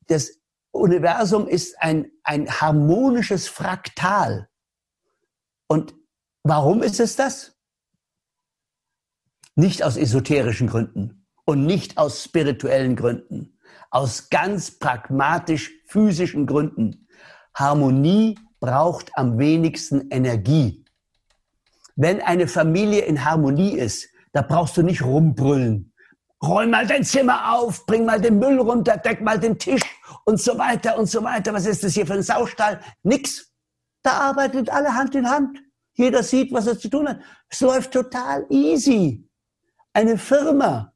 [0.06, 0.30] Das
[0.70, 4.48] Universum ist ein, ein harmonisches Fraktal.
[5.66, 5.94] Und
[6.42, 7.56] warum ist es das?
[9.56, 13.58] Nicht aus esoterischen Gründen und nicht aus spirituellen Gründen,
[13.90, 17.08] aus ganz pragmatisch physischen Gründen.
[17.54, 20.84] Harmonie braucht am wenigsten Energie.
[21.96, 25.92] Wenn eine Familie in Harmonie ist, da brauchst du nicht rumbrüllen.
[26.42, 29.82] Räum mal dein Zimmer auf, bring mal den Müll runter, deck mal den Tisch
[30.24, 31.54] und so weiter und so weiter.
[31.54, 32.80] Was ist das hier für ein Saustall?
[33.02, 33.52] Nix.
[34.02, 35.58] Da arbeitet alle Hand in Hand.
[35.94, 37.20] Jeder sieht, was er zu tun hat.
[37.48, 39.24] Es läuft total easy
[39.94, 40.92] eine Firma,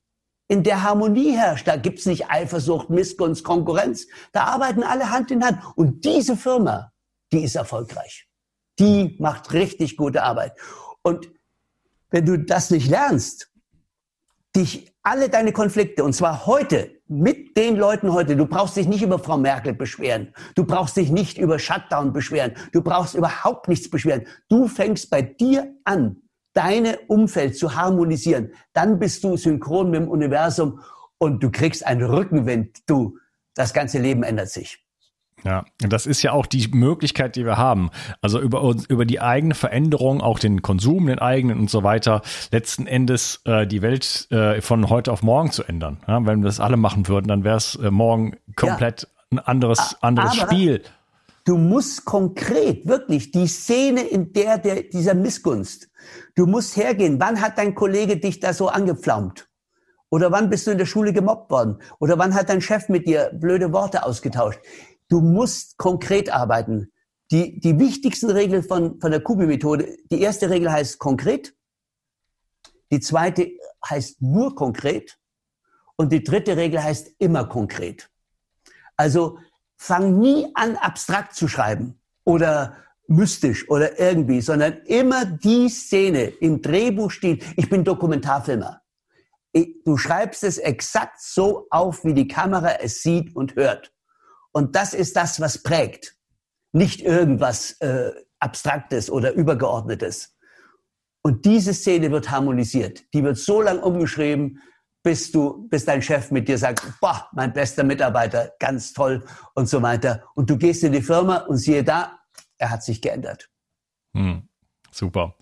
[0.48, 4.06] in der Harmonie herrscht, da gibt's nicht Eifersucht, Missgunst, Konkurrenz.
[4.32, 5.62] Da arbeiten alle Hand in Hand.
[5.76, 6.90] Und diese Firma,
[7.32, 8.28] die ist erfolgreich.
[8.78, 10.52] Die macht richtig gute Arbeit.
[11.02, 11.30] Und
[12.10, 13.52] wenn du das nicht lernst,
[14.56, 19.02] dich alle deine Konflikte, und zwar heute, mit den Leuten heute, du brauchst dich nicht
[19.02, 23.88] über Frau Merkel beschweren, du brauchst dich nicht über Shutdown beschweren, du brauchst überhaupt nichts
[23.88, 24.26] beschweren.
[24.48, 30.08] Du fängst bei dir an, deine Umfeld zu harmonisieren, dann bist du synchron mit dem
[30.08, 30.80] Universum
[31.18, 32.78] und du kriegst einen Rückenwind.
[32.86, 33.18] Du,
[33.54, 34.84] das ganze Leben ändert sich.
[35.44, 37.90] Ja, das ist ja auch die Möglichkeit, die wir haben.
[38.20, 42.22] Also über uns, über die eigene Veränderung, auch den Konsum, den eigenen und so weiter,
[42.50, 45.98] letzten Endes äh, die Welt äh, von heute auf morgen zu ändern.
[46.08, 49.08] Ja, wenn wir das alle machen würden, dann wäre es äh, morgen komplett ja.
[49.32, 50.82] ein anderes, anderes aber, Spiel.
[51.44, 55.88] Du musst konkret, wirklich, die Szene, in der, der dieser Missgunst,
[56.34, 57.18] du musst hergehen.
[57.20, 59.48] Wann hat dein Kollege dich da so angepflaumt?
[60.10, 61.78] Oder wann bist du in der Schule gemobbt worden?
[62.00, 64.58] Oder wann hat dein Chef mit dir blöde Worte ausgetauscht?
[65.08, 66.92] Du musst konkret arbeiten.
[67.30, 71.54] Die, die wichtigsten Regeln von, von der Kubi-Methode, die erste Regel heißt konkret.
[72.90, 73.50] Die zweite
[73.88, 75.18] heißt nur konkret.
[75.96, 78.10] Und die dritte Regel heißt immer konkret.
[78.96, 79.38] Also
[79.76, 86.62] fang nie an, abstrakt zu schreiben oder mystisch oder irgendwie, sondern immer die Szene im
[86.62, 87.40] Drehbuchstil.
[87.56, 88.82] Ich bin Dokumentarfilmer.
[89.84, 93.92] Du schreibst es exakt so auf, wie die Kamera es sieht und hört.
[94.52, 96.16] Und das ist das, was prägt.
[96.72, 100.36] Nicht irgendwas äh, Abstraktes oder Übergeordnetes.
[101.22, 103.02] Und diese Szene wird harmonisiert.
[103.12, 104.60] Die wird so lang umgeschrieben,
[105.02, 109.24] bis du, bis dein Chef mit dir sagt, boah, mein bester Mitarbeiter, ganz toll
[109.54, 110.24] und so weiter.
[110.34, 112.18] Und du gehst in die Firma und siehe da,
[112.58, 113.50] er hat sich geändert.
[114.16, 114.47] Hm,
[114.98, 115.34] super.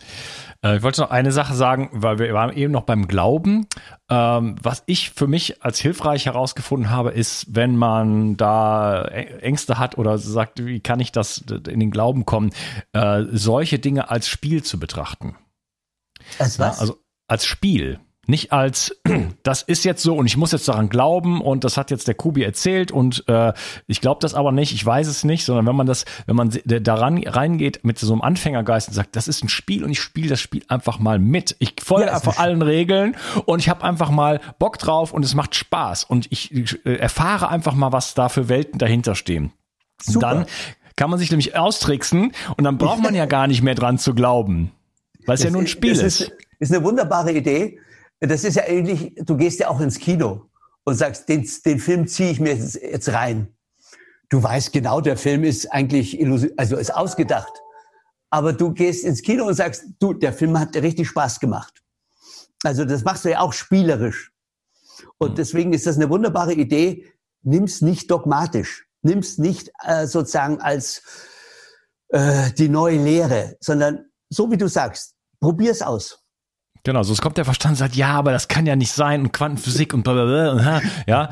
[0.63, 3.67] Äh, ich wollte noch eine Sache sagen, weil wir waren eben noch beim Glauben.
[4.09, 9.99] Ähm, was ich für mich als hilfreich herausgefunden habe, ist, wenn man da Ängste hat
[9.99, 12.51] oder sagt, wie kann ich das in den Glauben kommen,
[12.93, 15.37] äh, solche Dinge als Spiel zu betrachten.
[16.39, 16.79] Als was?
[16.79, 18.01] Also als Spiel.
[18.27, 19.01] Nicht als,
[19.43, 22.15] das ist jetzt so und ich muss jetzt daran glauben und das hat jetzt der
[22.15, 23.53] Kubi erzählt und äh,
[23.87, 26.51] ich glaube das aber nicht, ich weiß es nicht, sondern wenn man das, wenn man
[26.65, 30.29] daran reingeht mit so einem Anfängergeist und sagt, das ist ein Spiel und ich spiele
[30.29, 31.57] das Spiel einfach mal mit.
[31.59, 35.35] Ich folge ja, einfach allen Regeln und ich habe einfach mal Bock drauf und es
[35.35, 39.53] macht Spaß und ich, ich äh, erfahre einfach mal, was da für Welten dahinter stehen.
[40.03, 40.21] Super.
[40.21, 40.47] Dann
[40.97, 44.15] kann man sich nämlich austricksen und dann braucht man ja gar nicht mehr dran zu
[44.15, 44.73] glauben.
[45.27, 46.03] Weil es ja nur ein Spiel ist.
[46.03, 47.79] Ist, ist eine wunderbare Idee.
[48.21, 50.49] Das ist ja ähnlich, du gehst ja auch ins Kino
[50.85, 53.49] und sagst, den, den Film ziehe ich mir jetzt, jetzt rein.
[54.29, 56.19] Du weißt genau, der Film ist eigentlich
[56.57, 57.53] also ist ausgedacht.
[58.31, 61.83] Aber du gehst ins Kino und sagst, du, der Film hat richtig Spaß gemacht.
[62.65, 64.33] Also das machst du ja auch spielerisch.
[65.19, 65.35] Und mhm.
[65.37, 67.13] deswegen ist das eine wunderbare Idee.
[67.43, 68.87] Nimm's nicht dogmatisch.
[69.03, 71.03] Nimm's nicht äh, sozusagen als
[72.09, 76.26] äh, die neue Lehre, sondern so wie du sagst, probier's aus.
[76.87, 79.23] Genau, so es kommt der Verstand und sagt, ja, aber das kann ja nicht sein
[79.23, 81.31] und Quantenphysik und blablabla, ja.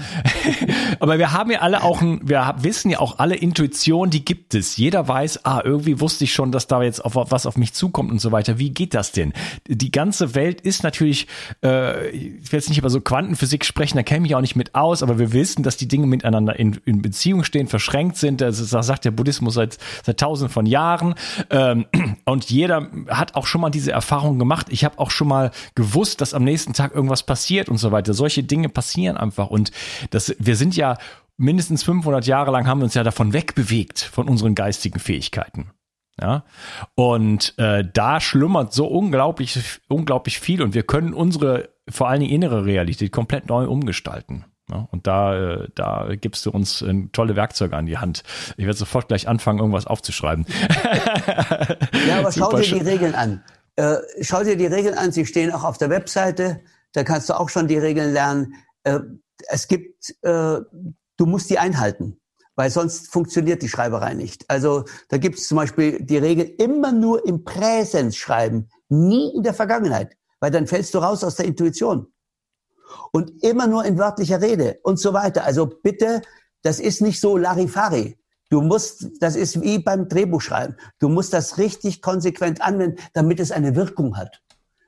[0.98, 4.57] aber wir haben ja alle auch, ein, wir wissen ja auch alle Intuition, die gibt
[4.57, 4.76] es.
[4.76, 8.11] Jeder weiß, ah, irgendwie wusste ich schon, dass da jetzt auf was auf mich zukommt
[8.11, 8.59] und so weiter.
[8.59, 9.32] Wie geht das denn?
[9.68, 11.28] Die ganze Welt ist natürlich,
[11.64, 14.57] äh, ich will jetzt nicht über so Quantenphysik sprechen, da kenne ich mich auch nicht
[14.57, 18.40] mit aus, aber wir wissen, dass die Dinge miteinander in, in Beziehung stehen, verschränkt sind.
[18.40, 21.14] Das, das sagt der Buddhismus seit, seit tausenden von Jahren.
[21.50, 21.86] Ähm,
[22.24, 24.66] und jeder hat auch schon mal diese Erfahrung gemacht.
[24.70, 27.92] Ich habe auch schon mal mal gewusst, dass am nächsten Tag irgendwas passiert und so
[27.92, 28.14] weiter.
[28.14, 29.70] Solche Dinge passieren einfach und
[30.11, 30.97] das, wir sind ja
[31.36, 35.70] mindestens 500 Jahre lang haben wir uns ja davon wegbewegt von unseren geistigen Fähigkeiten.
[36.20, 36.45] Ja,
[36.95, 42.32] und äh, da schlummert so unglaublich, unglaublich viel und wir können unsere, vor allen Dingen
[42.32, 44.45] innere Realität komplett neu umgestalten.
[44.70, 48.22] Ja, und da, äh, da gibst du uns äh, tolle Werkzeuge an die Hand.
[48.57, 50.47] Ich werde sofort gleich anfangen, irgendwas aufzuschreiben.
[52.09, 53.42] ja, aber schau dir die Regeln an.
[53.77, 56.61] Äh, schau dir die Regeln an, sie stehen auch auf der Webseite,
[56.93, 58.55] da kannst du auch schon die Regeln lernen.
[58.85, 59.01] Äh,
[59.49, 60.61] es gibt, äh,
[61.16, 62.20] du musst die einhalten,
[62.55, 64.49] weil sonst funktioniert die Schreiberei nicht.
[64.49, 69.43] Also da gibt es zum Beispiel die Regel, immer nur im Präsens schreiben, nie in
[69.43, 72.12] der Vergangenheit, weil dann fällst du raus aus der Intuition.
[73.11, 75.45] Und immer nur in wörtlicher Rede und so weiter.
[75.45, 76.22] Also bitte,
[76.62, 78.18] das ist nicht so Larifari.
[78.55, 80.76] Du musst, das ist wie beim Drehbuchschreiben.
[81.00, 84.44] Du musst das richtig konsequent anwenden, damit es eine Wirkung hat.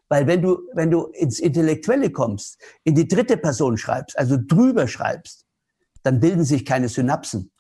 [0.09, 4.87] Weil wenn du, wenn du ins Intellektuelle kommst, in die dritte Person schreibst, also drüber
[4.87, 5.47] schreibst,
[6.05, 7.51] dann bilden sich keine Synapsen.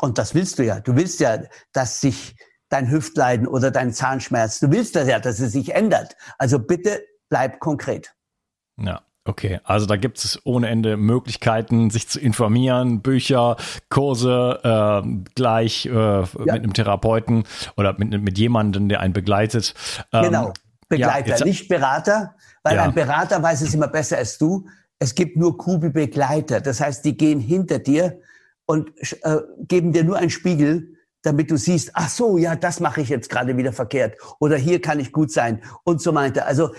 [0.00, 0.80] Und das willst du ja.
[0.80, 2.34] Du willst ja, dass sich
[2.68, 6.16] dein Hüftleiden oder dein Zahnschmerz, du willst das ja, dass es sich ändert.
[6.38, 8.12] Also bitte bleib konkret.
[8.76, 9.04] Ja.
[9.28, 13.56] Okay, also da gibt es ohne Ende Möglichkeiten, sich zu informieren, Bücher,
[13.90, 16.24] Kurse, äh, gleich äh, ja.
[16.24, 17.44] mit einem Therapeuten
[17.76, 19.74] oder mit, mit jemandem, der einen begleitet.
[20.14, 20.52] Ähm, genau,
[20.88, 22.84] Begleiter, ja, nicht Berater, weil ja.
[22.84, 24.66] ein Berater weiß es immer besser als du.
[24.98, 28.22] Es gibt nur Kubi-Begleiter, das heißt, die gehen hinter dir
[28.64, 28.90] und
[29.24, 33.10] äh, geben dir nur einen Spiegel, damit du siehst, ach so, ja, das mache ich
[33.10, 36.46] jetzt gerade wieder verkehrt oder hier kann ich gut sein und so weiter.
[36.46, 36.70] Also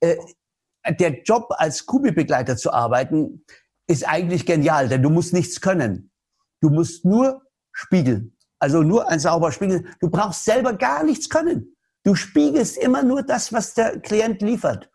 [0.00, 0.16] äh,
[0.90, 3.44] der Job als Kubi-Begleiter zu arbeiten,
[3.86, 6.10] ist eigentlich genial, denn du musst nichts können.
[6.60, 8.36] Du musst nur spiegeln.
[8.58, 9.86] Also nur ein sauber Spiegel.
[10.00, 11.76] Du brauchst selber gar nichts können.
[12.04, 14.90] Du spiegelst immer nur das, was der Klient liefert.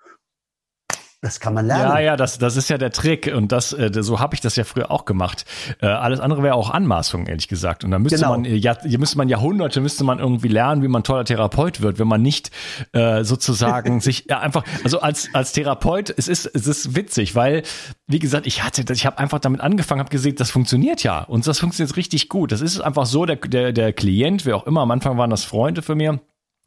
[1.23, 1.83] Das kann man lernen.
[1.83, 4.57] Ja, ja, das, das ist ja der Trick und das, äh, so habe ich das
[4.57, 5.45] ja früher auch gemacht.
[5.81, 7.85] Äh, alles andere wäre auch Anmaßung, ehrlich gesagt.
[7.85, 8.31] Und da müsste genau.
[8.31, 11.97] man, ja, hier müsste man Jahrhunderte, müsste man irgendwie lernen, wie man toller Therapeut wird,
[11.97, 12.51] wenn man nicht
[12.91, 17.63] äh, sozusagen sich ja, einfach, also als als Therapeut, es ist es ist witzig, weil
[18.05, 21.47] wie gesagt, ich hatte, ich habe einfach damit angefangen, habe gesehen, das funktioniert ja und
[21.47, 22.51] das funktioniert richtig gut.
[22.51, 25.45] Das ist einfach so, der der der Klient, wer auch immer, am Anfang waren das
[25.45, 26.19] Freunde für mir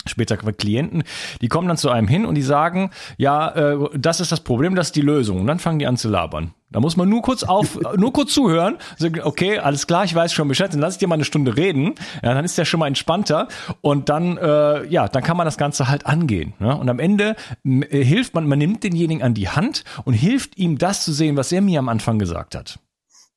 [0.08, 1.02] später Klienten,
[1.40, 4.74] die kommen dann zu einem hin und die sagen, ja, äh, das ist das Problem,
[4.74, 5.40] das ist die Lösung.
[5.40, 6.54] Und dann fangen die an zu labern.
[6.70, 8.76] Da muss man nur kurz auf, nur kurz zuhören.
[9.22, 11.94] Okay, alles klar, ich weiß schon Bescheid, dann lass ich dir mal eine Stunde reden.
[12.22, 13.48] Ja, dann ist der schon mal entspannter
[13.80, 16.54] und dann, äh, ja, dann kann man das Ganze halt angehen.
[16.58, 16.76] Ne?
[16.76, 20.78] Und am Ende äh, hilft man, man nimmt denjenigen an die Hand und hilft ihm,
[20.78, 22.78] das zu sehen, was er mir am Anfang gesagt hat.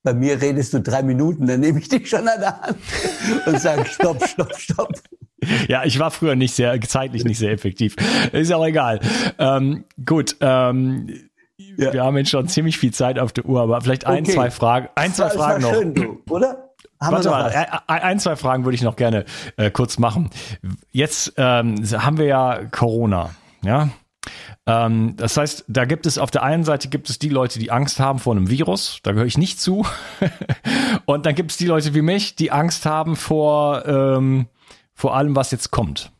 [0.01, 2.77] Bei mir redest du drei Minuten, dann nehme ich dich schon an der Hand
[3.45, 4.93] und sage, stopp, stopp, stopp.
[5.67, 7.95] Ja, ich war früher nicht sehr, zeitlich nicht sehr effektiv.
[8.31, 8.99] Ist auch egal.
[9.37, 11.07] Ähm, gut, ähm,
[11.57, 11.93] ja.
[11.93, 14.33] wir haben jetzt schon ziemlich viel Zeit auf der Uhr, aber vielleicht ein, okay.
[14.33, 15.73] zwei Fragen, ein, zwei Fragen noch.
[15.73, 16.69] Schön, du, oder?
[17.01, 17.45] Haben Warte mal,
[17.87, 19.23] ein, ein, zwei Fragen würde ich noch gerne
[19.55, 20.29] äh, kurz machen.
[20.91, 23.31] Jetzt ähm, haben wir ja Corona,
[23.63, 23.89] ja.
[24.65, 27.71] Ähm, das heißt, da gibt es auf der einen Seite gibt es die Leute, die
[27.71, 29.85] Angst haben vor einem Virus, da gehöre ich nicht zu.
[31.05, 34.47] Und dann gibt es die Leute wie mich, die Angst haben vor ähm,
[34.99, 36.11] vor allem, was jetzt kommt.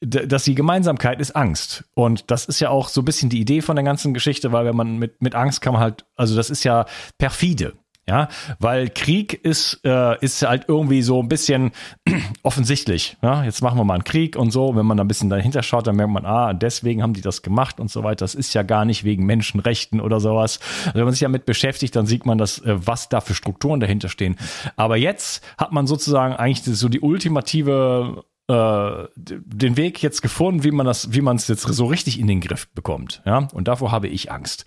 [0.00, 1.84] Dass die Gemeinsamkeit ist Angst.
[1.94, 4.64] Und das ist ja auch so ein bisschen die Idee von der ganzen Geschichte, weil
[4.64, 7.74] wenn man mit, mit Angst kann man halt, also das ist ja perfide.
[8.10, 8.26] Ja,
[8.58, 11.70] weil Krieg ist, äh, ist halt irgendwie so ein bisschen
[12.42, 13.16] offensichtlich.
[13.22, 13.44] Ja?
[13.44, 14.74] Jetzt machen wir mal einen Krieg und so.
[14.74, 17.42] Wenn man da ein bisschen dahinter schaut, dann merkt man, ah, deswegen haben die das
[17.42, 18.24] gemacht und so weiter.
[18.24, 20.58] Das ist ja gar nicht wegen Menschenrechten oder sowas.
[20.86, 23.78] Also wenn man sich damit beschäftigt, dann sieht man, dass, äh, was da für Strukturen
[23.78, 24.34] dahinter stehen.
[24.74, 30.72] Aber jetzt hat man sozusagen eigentlich so die ultimative äh, den Weg jetzt gefunden, wie
[30.72, 33.22] man das, wie man es jetzt so richtig in den Griff bekommt.
[33.24, 34.64] Ja, und davor habe ich Angst.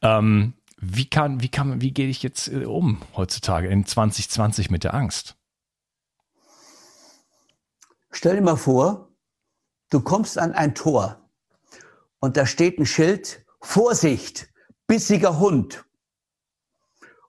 [0.00, 0.52] Ähm,
[0.86, 4.94] wie kann, wie kann, wie gehe ich jetzt äh, um heutzutage in 2020 mit der
[4.94, 5.36] Angst?
[8.10, 9.08] Stell dir mal vor,
[9.90, 11.28] du kommst an ein Tor
[12.20, 14.52] und da steht ein Schild, Vorsicht,
[14.86, 15.84] bissiger Hund.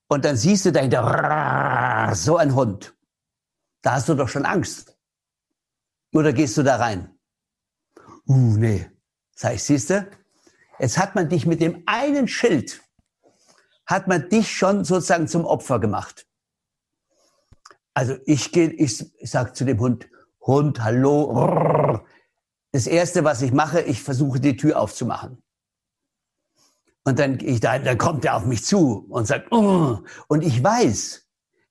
[0.08, 2.96] Und dann siehst du dahinter, so ein Hund.
[3.82, 4.98] Da hast du doch schon Angst.
[6.14, 7.18] Oder gehst du da rein?
[8.28, 8.90] Uh, nee.
[9.36, 10.08] Sag ich, siehst du?
[10.80, 12.85] Jetzt hat man dich mit dem einen Schild
[13.86, 16.28] hat man dich schon sozusagen zum Opfer gemacht.
[17.94, 20.10] Also ich gehe, ich sage zu dem Hund,
[20.42, 22.02] Hund, hallo.
[22.72, 25.42] Das erste, was ich mache, ich versuche die Tür aufzumachen.
[27.04, 30.00] Und dann, ich, dann kommt er auf mich zu und sagt, oh.
[30.28, 31.28] und ich weiß,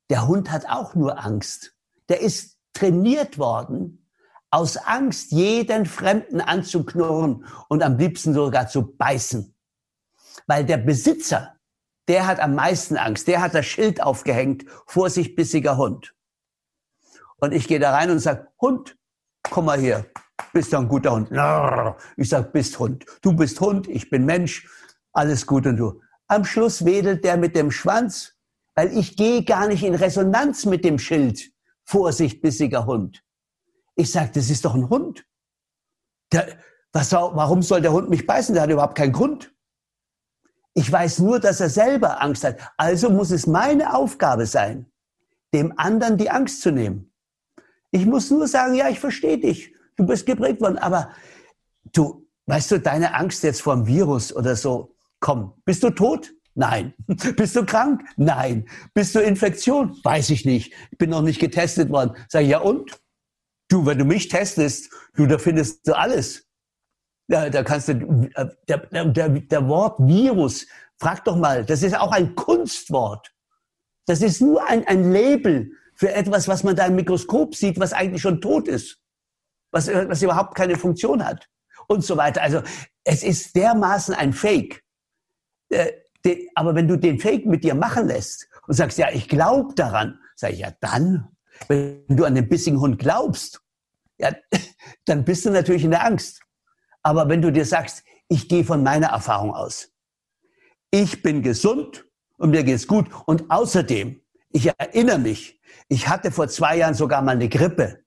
[0.09, 1.75] der Hund hat auch nur Angst.
[2.09, 4.07] Der ist trainiert worden,
[4.51, 9.55] aus Angst jeden Fremden anzuknurren und am liebsten sogar zu beißen.
[10.47, 11.54] Weil der Besitzer
[12.09, 13.29] der hat am meisten Angst.
[13.29, 16.15] Der hat das Schild aufgehängt, Vorsicht, bissiger Hund.
[17.39, 18.97] Und ich gehe da rein und sage, Hund,
[19.51, 20.07] komm mal hier,
[20.53, 21.31] bist du ein guter Hund.
[22.17, 23.05] Ich sag, bist Hund.
[23.23, 24.69] Du bist Hund, ich bin Mensch,
[25.13, 26.01] alles gut und du.
[26.27, 28.35] Am Schluss wedelt der mit dem Schwanz,
[28.75, 31.53] weil ich gehe gar nicht in Resonanz mit dem Schild.
[31.85, 33.23] Vorsicht, bissiger Hund.
[33.95, 35.25] Ich sag, das ist doch ein Hund.
[36.33, 36.59] Der,
[36.93, 38.55] was, warum soll der Hund mich beißen?
[38.55, 39.54] Der hat überhaupt keinen Grund.
[40.75, 42.59] Ich weiß nur, dass er selber Angst hat.
[42.77, 44.87] Also muss es meine Aufgabe sein,
[45.55, 47.13] dem anderen die Angst zu nehmen.
[47.93, 49.73] Ich muss nur sagen, ja, ich verstehe dich.
[49.97, 50.79] Du bist geprägt worden.
[50.79, 51.11] Aber
[51.93, 56.33] du, weißt du, deine Angst jetzt vor dem Virus oder so, komm, bist du tot?
[56.57, 56.95] Nein.
[57.37, 58.03] Bist du krank?
[58.17, 58.69] Nein.
[58.95, 59.99] Bist du Infektion?
[60.05, 60.73] Weiß ich nicht.
[60.93, 62.15] Ich bin noch nicht getestet worden.
[62.29, 63.01] Sag ich, ja und?
[63.69, 66.44] Du, wenn du mich testest, du, da findest du alles.
[67.29, 70.67] Da, da kannst du, äh, der, der, der Wort Virus,
[70.99, 73.33] frag doch mal, das ist auch ein Kunstwort.
[74.07, 77.93] Das ist nur ein, ein Label für etwas, was man da im Mikroskop sieht, was
[77.93, 78.99] eigentlich schon tot ist,
[79.71, 81.49] was, was überhaupt keine Funktion hat
[81.87, 82.43] und so weiter.
[82.43, 82.63] Also
[83.05, 84.83] es ist dermaßen ein Fake.
[85.71, 85.93] Äh,
[86.25, 89.75] de, aber wenn du den Fake mit dir machen lässt und sagst, ja, ich glaube
[89.75, 91.29] daran, sag ich, ja dann,
[91.69, 93.63] wenn du an den bissigen Hund glaubst,
[94.19, 94.31] ja,
[95.07, 96.41] dann bist du natürlich in der Angst.
[97.05, 99.93] Aber wenn du dir sagst, ich gehe von meiner Erfahrung aus,
[100.91, 102.07] ich bin gesund
[102.39, 107.21] und mir geht's gut und außerdem, ich erinnere mich, ich hatte vor zwei Jahren sogar
[107.23, 108.05] mal eine Grippe.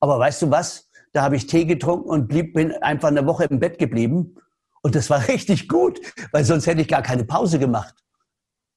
[0.00, 0.90] Aber weißt du was?
[1.12, 4.36] Da habe ich Tee getrunken und blieb, bin einfach eine Woche im Bett geblieben.
[4.82, 5.98] Und das war richtig gut,
[6.32, 7.94] weil sonst hätte ich gar keine Pause gemacht.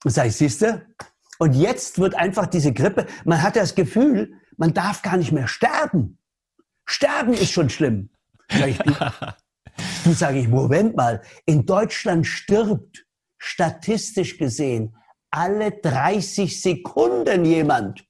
[0.06, 0.86] Und sage ich, siehste?
[1.38, 5.48] Und jetzt wird einfach diese Grippe, man hat das Gefühl, man darf gar nicht mehr
[5.48, 6.18] sterben.
[6.86, 8.10] Sterben ist schon schlimm.
[8.50, 8.80] Ich,
[10.04, 13.06] Du sage ich, Moment mal, in Deutschland stirbt
[13.38, 14.96] statistisch gesehen
[15.32, 18.06] alle 30 Sekunden jemand.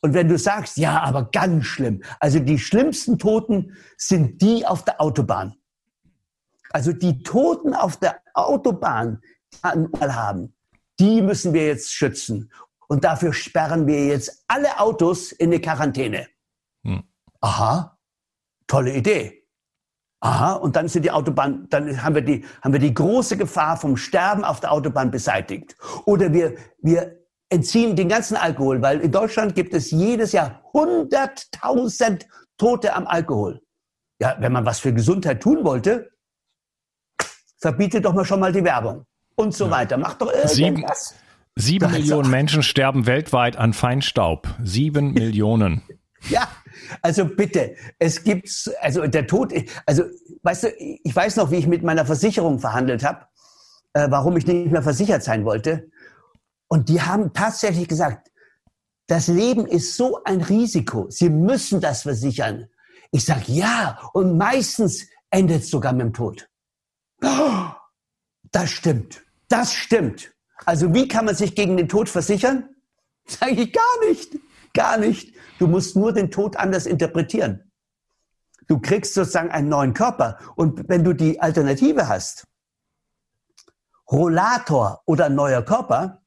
[0.00, 4.84] Und wenn du sagst, ja, aber ganz schlimm, also die schlimmsten Toten sind die auf
[4.84, 5.54] der Autobahn.
[6.70, 9.20] Also die Toten auf der Autobahn,
[9.52, 10.54] die Unfall haben,
[10.98, 12.50] die müssen wir jetzt schützen.
[12.88, 16.26] Und dafür sperren wir jetzt alle Autos in eine Quarantäne.
[16.84, 17.04] Hm.
[17.40, 17.98] Aha,
[18.66, 19.41] tolle Idee.
[20.22, 23.76] Aha, und dann sind die Autobahnen, dann haben wir die, haben wir die große Gefahr
[23.76, 25.74] vom Sterben auf der Autobahn beseitigt.
[26.04, 27.18] Oder wir, wir
[27.48, 32.24] entziehen den ganzen Alkohol, weil in Deutschland gibt es jedes Jahr 100.000
[32.56, 33.62] Tote am Alkohol.
[34.20, 36.12] Ja, wenn man was für Gesundheit tun wollte,
[37.58, 39.04] verbietet doch mal schon mal die Werbung
[39.34, 39.70] und so ja.
[39.72, 39.96] weiter.
[39.96, 40.54] Macht doch irgendwas.
[40.54, 40.86] Sieben,
[41.56, 44.46] sieben Millionen Menschen sterben weltweit an Feinstaub.
[44.62, 45.82] Sieben Millionen.
[46.28, 46.46] Ja,
[47.00, 49.52] also bitte, es gibt, also der Tod,
[49.86, 50.04] also
[50.42, 53.26] weißt du, ich weiß noch, wie ich mit meiner Versicherung verhandelt habe,
[53.94, 55.90] äh, warum ich nicht mehr versichert sein wollte.
[56.68, 58.30] Und die haben tatsächlich gesagt,
[59.06, 61.06] das Leben ist so ein Risiko.
[61.10, 62.68] Sie müssen das versichern.
[63.10, 66.48] Ich sage ja, und meistens endet es sogar mit dem Tod.
[67.20, 69.22] Das stimmt.
[69.48, 70.32] Das stimmt.
[70.64, 72.68] Also wie kann man sich gegen den Tod versichern?
[73.26, 74.38] Sage ich gar nicht.
[74.74, 75.34] Gar nicht.
[75.58, 77.70] Du musst nur den Tod anders interpretieren.
[78.68, 80.38] Du kriegst sozusagen einen neuen Körper.
[80.56, 82.46] Und wenn du die Alternative hast,
[84.10, 86.22] Rollator oder neuer Körper,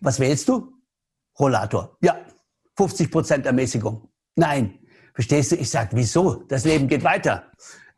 [0.00, 0.72] was wählst du?
[1.38, 1.96] Rollator.
[2.00, 2.18] Ja,
[2.76, 4.08] 50 Prozent Ermäßigung.
[4.36, 4.78] Nein,
[5.14, 5.56] verstehst du?
[5.56, 6.44] Ich sag, wieso?
[6.48, 7.50] Das Leben geht weiter.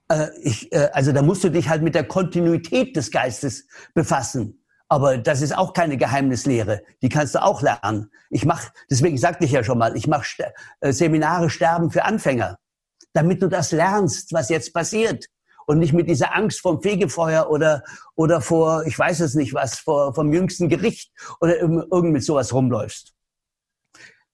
[0.08, 4.61] Äh, ich, äh, also da musst du dich halt mit der Kontinuität des Geistes befassen.
[4.92, 6.82] Aber das ist auch keine Geheimnislehre.
[7.00, 8.10] Die kannst du auch lernen.
[8.28, 12.58] Ich mache, deswegen sagte ich ja schon mal, ich mache äh, Seminare Sterben für Anfänger,
[13.14, 15.30] damit du das lernst, was jetzt passiert.
[15.64, 17.82] Und nicht mit dieser Angst vom Fegefeuer oder,
[18.16, 22.52] oder vor, ich weiß es nicht was, vor, vom jüngsten Gericht oder irgend mit sowas
[22.52, 23.14] rumläufst.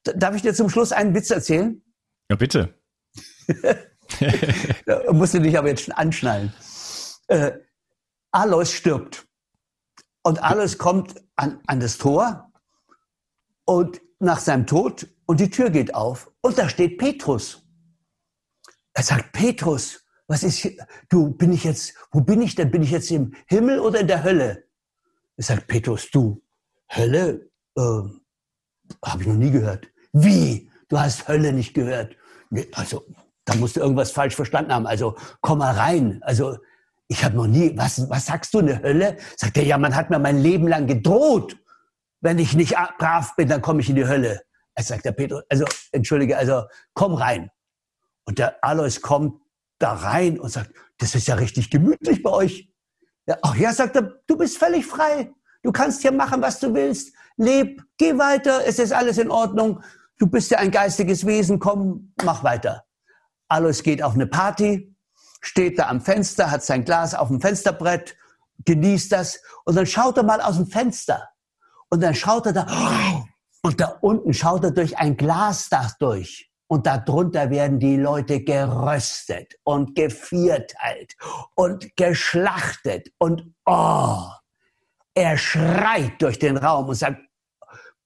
[0.02, 1.80] Darf ich dir zum Schluss einen Witz erzählen?
[2.28, 2.74] Ja, bitte.
[4.86, 6.52] da musst du dich aber jetzt schon anschnallen.
[7.28, 7.52] Äh,
[8.32, 9.27] Alois stirbt.
[10.28, 12.52] Und alles kommt an, an das Tor
[13.64, 17.66] und nach seinem Tod und die Tür geht auf und da steht Petrus.
[18.92, 20.86] Er sagt, Petrus, was ist hier?
[21.08, 22.70] Du, bin ich jetzt, wo bin ich denn?
[22.70, 24.64] Bin ich jetzt im Himmel oder in der Hölle?
[25.38, 26.42] Er sagt, Petrus, du,
[26.94, 27.50] Hölle?
[27.74, 28.02] Äh,
[29.02, 29.88] Habe ich noch nie gehört.
[30.12, 30.70] Wie?
[30.90, 32.14] Du hast Hölle nicht gehört?
[32.50, 33.02] Nee, also,
[33.46, 34.86] da musst du irgendwas falsch verstanden haben.
[34.86, 36.22] Also, komm mal rein.
[36.22, 36.58] Also,
[37.08, 39.16] ich habe noch nie, was, was sagst du, eine Hölle?
[39.36, 41.56] Sagt er, ja, man hat mir mein Leben lang gedroht.
[42.20, 44.42] Wenn ich nicht brav bin, dann komme ich in die Hölle.
[44.74, 47.50] Er sagt der Petrus, also, entschuldige, also, komm rein.
[48.24, 49.40] Und der Alois kommt
[49.78, 52.70] da rein und sagt, das ist ja richtig gemütlich bei euch.
[53.26, 55.32] Ja, ach ja, sagt er, du bist völlig frei.
[55.62, 57.14] Du kannst hier machen, was du willst.
[57.36, 59.82] Leb, geh weiter, es ist alles in Ordnung.
[60.18, 62.84] Du bist ja ein geistiges Wesen, komm, mach weiter.
[63.48, 64.94] Alois geht auf eine Party,
[65.40, 68.16] steht da am Fenster, hat sein Glas auf dem Fensterbrett,
[68.64, 71.28] genießt das und dann schaut er mal aus dem Fenster
[71.90, 73.24] und dann schaut er da
[73.62, 79.54] und da unten schaut er durch ein Glasdach durch und darunter werden die Leute geröstet
[79.64, 81.16] und gevierteilt
[81.54, 84.24] und geschlachtet und oh,
[85.14, 87.20] er schreit durch den Raum und sagt,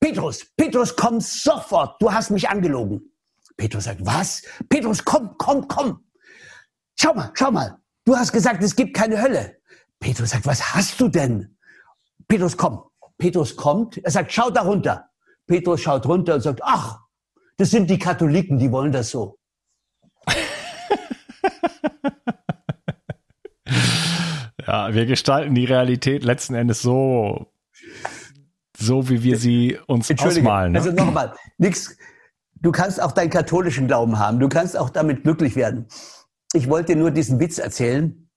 [0.00, 3.12] Petrus, Petrus, komm sofort, du hast mich angelogen.
[3.56, 4.42] Petrus sagt, was?
[4.68, 6.04] Petrus, komm, komm, komm.
[6.98, 7.78] Schau mal, schau mal.
[8.04, 9.56] Du hast gesagt, es gibt keine Hölle.
[10.00, 11.56] Petrus sagt, was hast du denn?
[12.26, 12.82] Petrus kommt.
[13.18, 13.98] Petrus kommt.
[13.98, 15.10] Er sagt, schau da runter.
[15.46, 16.98] Petrus schaut runter und sagt, ach,
[17.56, 19.38] das sind die Katholiken, die wollen das so.
[24.66, 27.52] ja, wir gestalten die Realität letzten Endes so,
[28.76, 30.72] so wie wir sie uns ausmalen.
[30.72, 30.78] Ne?
[30.78, 31.96] Also nochmal, nix.
[32.54, 34.40] Du kannst auch deinen katholischen Glauben haben.
[34.40, 35.88] Du kannst auch damit glücklich werden
[36.52, 38.28] ich wollte nur diesen Witz erzählen,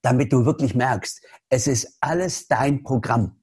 [0.00, 3.40] damit du wirklich merkst, es ist alles dein Programm.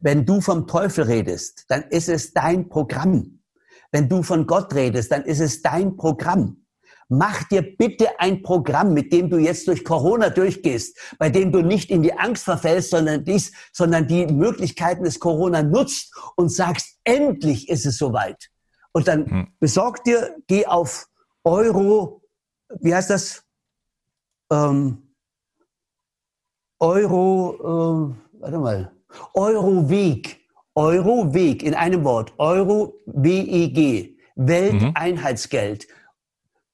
[0.00, 3.40] Wenn du vom Teufel redest, dann ist es dein Programm.
[3.90, 6.66] Wenn du von Gott redest, dann ist es dein Programm.
[7.08, 11.62] Mach dir bitte ein Programm, mit dem du jetzt durch Corona durchgehst, bei dem du
[11.62, 16.98] nicht in die Angst verfällst, sondern dies, sondern die Möglichkeiten des Corona nutzt und sagst,
[17.04, 18.50] endlich ist es soweit.
[18.92, 19.48] Und dann hm.
[19.60, 21.06] besorg dir, geh auf
[21.44, 22.22] Euro
[22.80, 23.44] wie heißt das?
[24.50, 25.02] Ähm,
[26.78, 28.92] Euro, äh, warte mal,
[29.34, 30.40] Euroweg,
[30.74, 35.88] Euroweg in einem Wort, Euro-WEG, Welteinheitsgeld,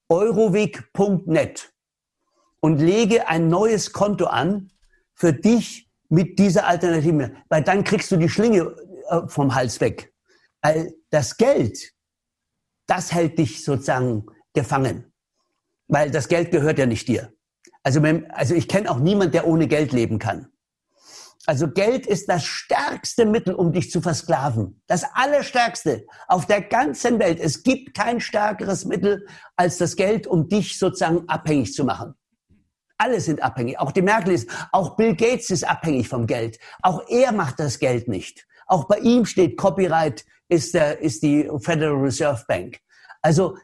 [0.09, 1.73] euroweg.net.
[2.59, 4.71] und lege ein neues Konto an
[5.13, 8.75] für dich mit dieser Alternative, weil dann kriegst du die Schlinge
[9.09, 10.13] äh, vom Hals weg.
[10.61, 11.93] Weil das Geld,
[12.87, 15.12] das hält dich sozusagen gefangen.
[15.93, 17.31] Weil das Geld gehört ja nicht dir.
[17.83, 20.47] Also, also ich kenne auch niemand, der ohne Geld leben kann.
[21.45, 24.81] Also Geld ist das stärkste Mittel, um dich zu versklaven.
[24.87, 27.39] Das allerstärkste auf der ganzen Welt.
[27.39, 32.15] Es gibt kein stärkeres Mittel als das Geld, um dich sozusagen abhängig zu machen.
[32.97, 33.77] Alle sind abhängig.
[33.77, 36.57] Auch die Merkel ist, auch Bill Gates ist abhängig vom Geld.
[36.81, 38.47] Auch er macht das Geld nicht.
[38.65, 42.79] Auch bei ihm steht Copyright ist, der, ist die Federal Reserve Bank.
[43.21, 43.57] Also,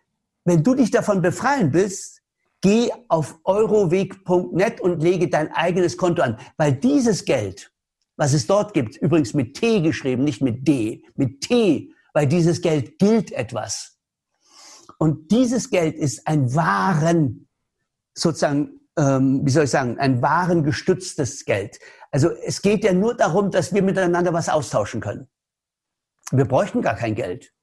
[0.46, 2.19] wenn du dich davon befreien willst,
[2.62, 7.72] geh auf euroweg.net und lege dein eigenes Konto an, weil dieses Geld,
[8.18, 12.62] was es dort gibt, übrigens mit T geschrieben, nicht mit D, mit T, weil dieses
[12.62, 13.98] Geld gilt etwas.
[14.98, 17.48] Und dieses Geld ist ein wahren,
[18.14, 21.80] sozusagen, ähm, wie soll ich sagen, ein wahren gestütztes Geld.
[22.12, 25.30] Also es geht ja nur darum, dass wir miteinander was austauschen können.
[26.32, 27.54] Wir bräuchten gar kein Geld.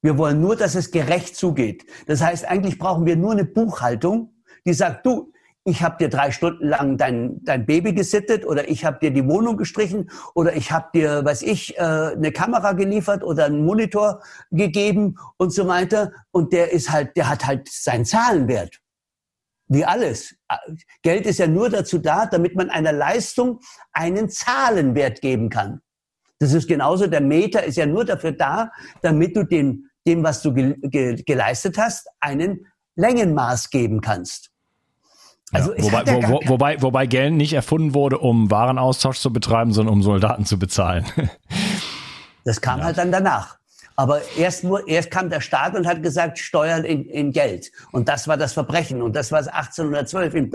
[0.00, 1.86] Wir wollen nur, dass es gerecht zugeht.
[2.06, 4.31] Das heißt, eigentlich brauchen wir nur eine Buchhaltung,
[4.66, 5.32] die sagt, du,
[5.64, 9.26] ich habe dir drei Stunden lang dein, dein Baby gesittet oder ich habe dir die
[9.28, 14.22] Wohnung gestrichen oder ich habe dir, weiß ich, äh, eine Kamera geliefert oder einen Monitor
[14.50, 16.12] gegeben und so weiter.
[16.32, 18.80] Und der ist halt, der hat halt seinen Zahlenwert.
[19.68, 20.34] Wie alles.
[21.02, 23.60] Geld ist ja nur dazu da, damit man einer Leistung
[23.92, 25.80] einen Zahlenwert geben kann.
[26.40, 30.42] Das ist genauso, der Meter ist ja nur dafür da, damit du dem, dem was
[30.42, 34.51] du ge, ge, geleistet hast, einen Längenmaß geben kannst.
[35.52, 39.72] Also ja, wobei, wo, wo, wobei, wobei Geld nicht erfunden wurde, um Warenaustausch zu betreiben,
[39.72, 41.06] sondern um Soldaten zu bezahlen.
[42.44, 42.86] Das kam ja.
[42.86, 43.56] halt dann danach.
[43.94, 47.70] Aber erst nur, erst kam der Staat und hat gesagt, Steuern in, in Geld.
[47.92, 49.02] Und das war das Verbrechen.
[49.02, 50.34] Und das war 1812.
[50.34, 50.50] In,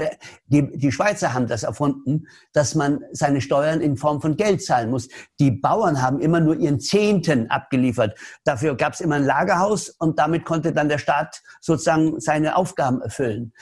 [0.47, 4.89] die, die Schweizer haben das erfunden, dass man seine Steuern in Form von Geld zahlen
[4.89, 5.07] muss.
[5.39, 8.17] Die Bauern haben immer nur ihren Zehnten abgeliefert.
[8.43, 13.01] Dafür gab es immer ein Lagerhaus und damit konnte dann der Staat sozusagen seine Aufgaben
[13.01, 13.53] erfüllen.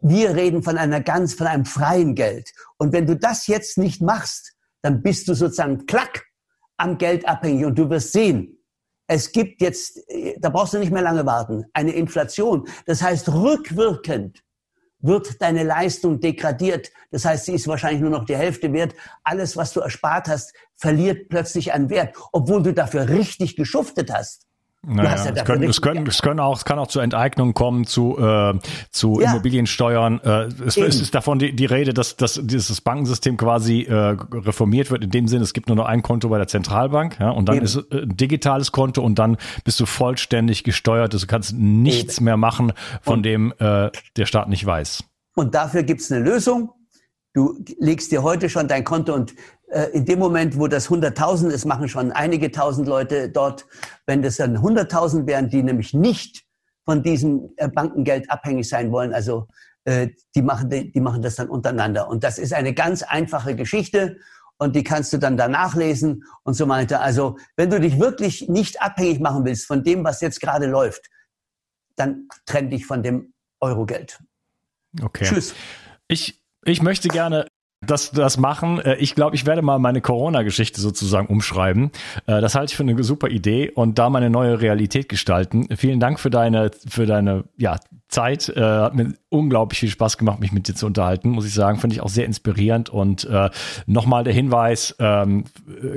[0.00, 2.52] Wir reden von einer ganz, von einem freien Geld.
[2.76, 6.24] Und wenn du das jetzt nicht machst, dann bist du sozusagen klack
[6.76, 8.52] am Geld abhängig und du wirst sehen,
[9.08, 10.00] es gibt jetzt,
[10.38, 12.68] da brauchst du nicht mehr lange warten, eine Inflation.
[12.86, 14.42] Das heißt, rückwirkend
[14.98, 16.90] wird deine Leistung degradiert.
[17.10, 18.94] Das heißt, sie ist wahrscheinlich nur noch die Hälfte wert.
[19.22, 24.45] Alles, was du erspart hast, verliert plötzlich an Wert, obwohl du dafür richtig geschuftet hast.
[24.88, 27.86] Naja, ja es, können, es, können, es, können auch, es kann auch zu Enteignungen kommen,
[27.86, 28.54] zu, äh,
[28.90, 29.30] zu ja.
[29.30, 30.20] Immobiliensteuern.
[30.20, 34.92] Äh, es, es, ist davon die, die Rede, dass, dass dieses Bankensystem quasi äh, reformiert
[34.92, 35.02] wird.
[35.02, 37.56] In dem Sinne, es gibt nur noch ein Konto bei der Zentralbank ja, und dann
[37.56, 37.64] Eben.
[37.64, 41.12] ist äh, ein digitales Konto und dann bist du vollständig gesteuert.
[41.12, 42.26] Also du kannst nichts Eben.
[42.26, 42.72] mehr machen,
[43.02, 45.02] von und, dem äh, der Staat nicht weiß.
[45.34, 46.70] Und dafür gibt's eine Lösung.
[47.34, 49.34] Du legst dir heute schon dein Konto und äh,
[49.92, 53.66] in dem Moment, wo das 100.000 ist, machen schon einige tausend Leute dort.
[54.06, 56.44] Wenn das dann 100.000 wären, die nämlich nicht
[56.84, 59.48] von diesem äh, Bankengeld abhängig sein wollen, also
[59.84, 62.08] äh, die machen, die machen das dann untereinander.
[62.08, 64.18] Und das ist eine ganz einfache Geschichte
[64.58, 67.00] und die kannst du dann danach lesen und so weiter.
[67.00, 71.10] Also wenn du dich wirklich nicht abhängig machen willst von dem, was jetzt gerade läuft,
[71.96, 74.22] dann trenn dich von dem Eurogeld.
[75.02, 75.24] Okay.
[75.24, 75.54] Tschüss.
[76.08, 77.48] Ich, ich möchte gerne
[77.86, 78.80] das, das machen.
[78.80, 81.90] Äh, ich glaube, ich werde mal meine Corona-Geschichte sozusagen umschreiben.
[82.26, 85.68] Äh, das halte ich für eine super Idee und da meine neue Realität gestalten.
[85.76, 87.76] Vielen Dank für deine, für deine ja,
[88.08, 88.48] Zeit.
[88.48, 91.78] Äh, hat mir unglaublich viel Spaß gemacht, mich mit dir zu unterhalten, muss ich sagen.
[91.78, 92.88] Finde ich auch sehr inspirierend.
[92.88, 93.50] Und äh,
[93.86, 95.44] nochmal der Hinweis, ähm,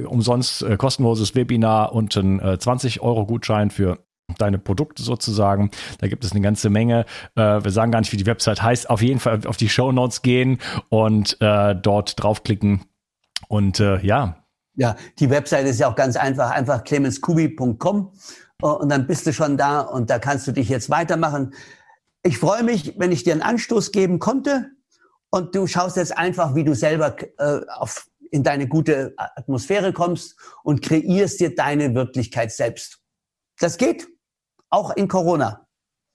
[0.06, 4.00] umsonst äh, kostenloses Webinar und ein äh, 20-Euro-Gutschein für
[4.38, 5.72] deine Produkte sozusagen.
[6.00, 7.06] Da gibt es eine ganze Menge.
[7.36, 8.90] Äh, wir sagen gar nicht, wie die Website heißt.
[8.90, 10.60] Auf jeden Fall auf die Show Notes gehen
[10.90, 12.86] und äh, dort draufklicken.
[13.48, 14.44] Und äh, ja.
[14.76, 16.52] Ja, die Website ist ja auch ganz einfach.
[16.52, 18.14] Einfach clemenskubi.com
[18.62, 21.54] äh, und dann bist du schon da und da kannst du dich jetzt weitermachen.
[22.24, 24.72] Ich freue mich, wenn ich dir einen Anstoß geben konnte
[25.30, 30.36] und du schaust jetzt einfach, wie du selber äh, auf, in deine gute Atmosphäre kommst
[30.64, 33.00] und kreierst dir deine Wirklichkeit selbst.
[33.60, 34.08] Das geht.
[34.70, 35.66] Auch in Corona.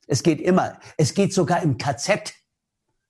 [0.06, 0.78] Es geht immer.
[0.96, 2.34] Es geht sogar im KZ.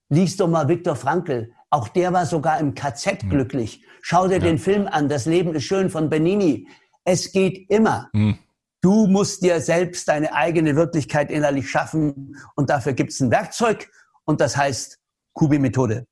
[0.08, 1.52] Lies doch mal Viktor Frankl.
[1.70, 3.30] Auch der war sogar im KZ mhm.
[3.30, 3.84] glücklich.
[4.02, 4.40] Schau dir ja.
[4.40, 5.08] den Film an.
[5.08, 6.68] Das Leben ist schön von Benini.
[7.04, 8.10] Es geht immer.
[8.12, 8.38] Mhm.
[8.80, 12.36] Du musst dir selbst deine eigene Wirklichkeit innerlich schaffen.
[12.54, 13.90] Und dafür gibt es ein Werkzeug.
[14.24, 14.98] Und das heißt
[15.32, 16.06] Kubi-Methode.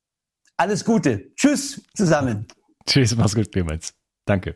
[0.57, 1.33] Alles Gute.
[1.35, 2.47] Tschüss zusammen.
[2.85, 3.93] Tschüss, mach's gut, Clemens.
[4.25, 4.55] Danke.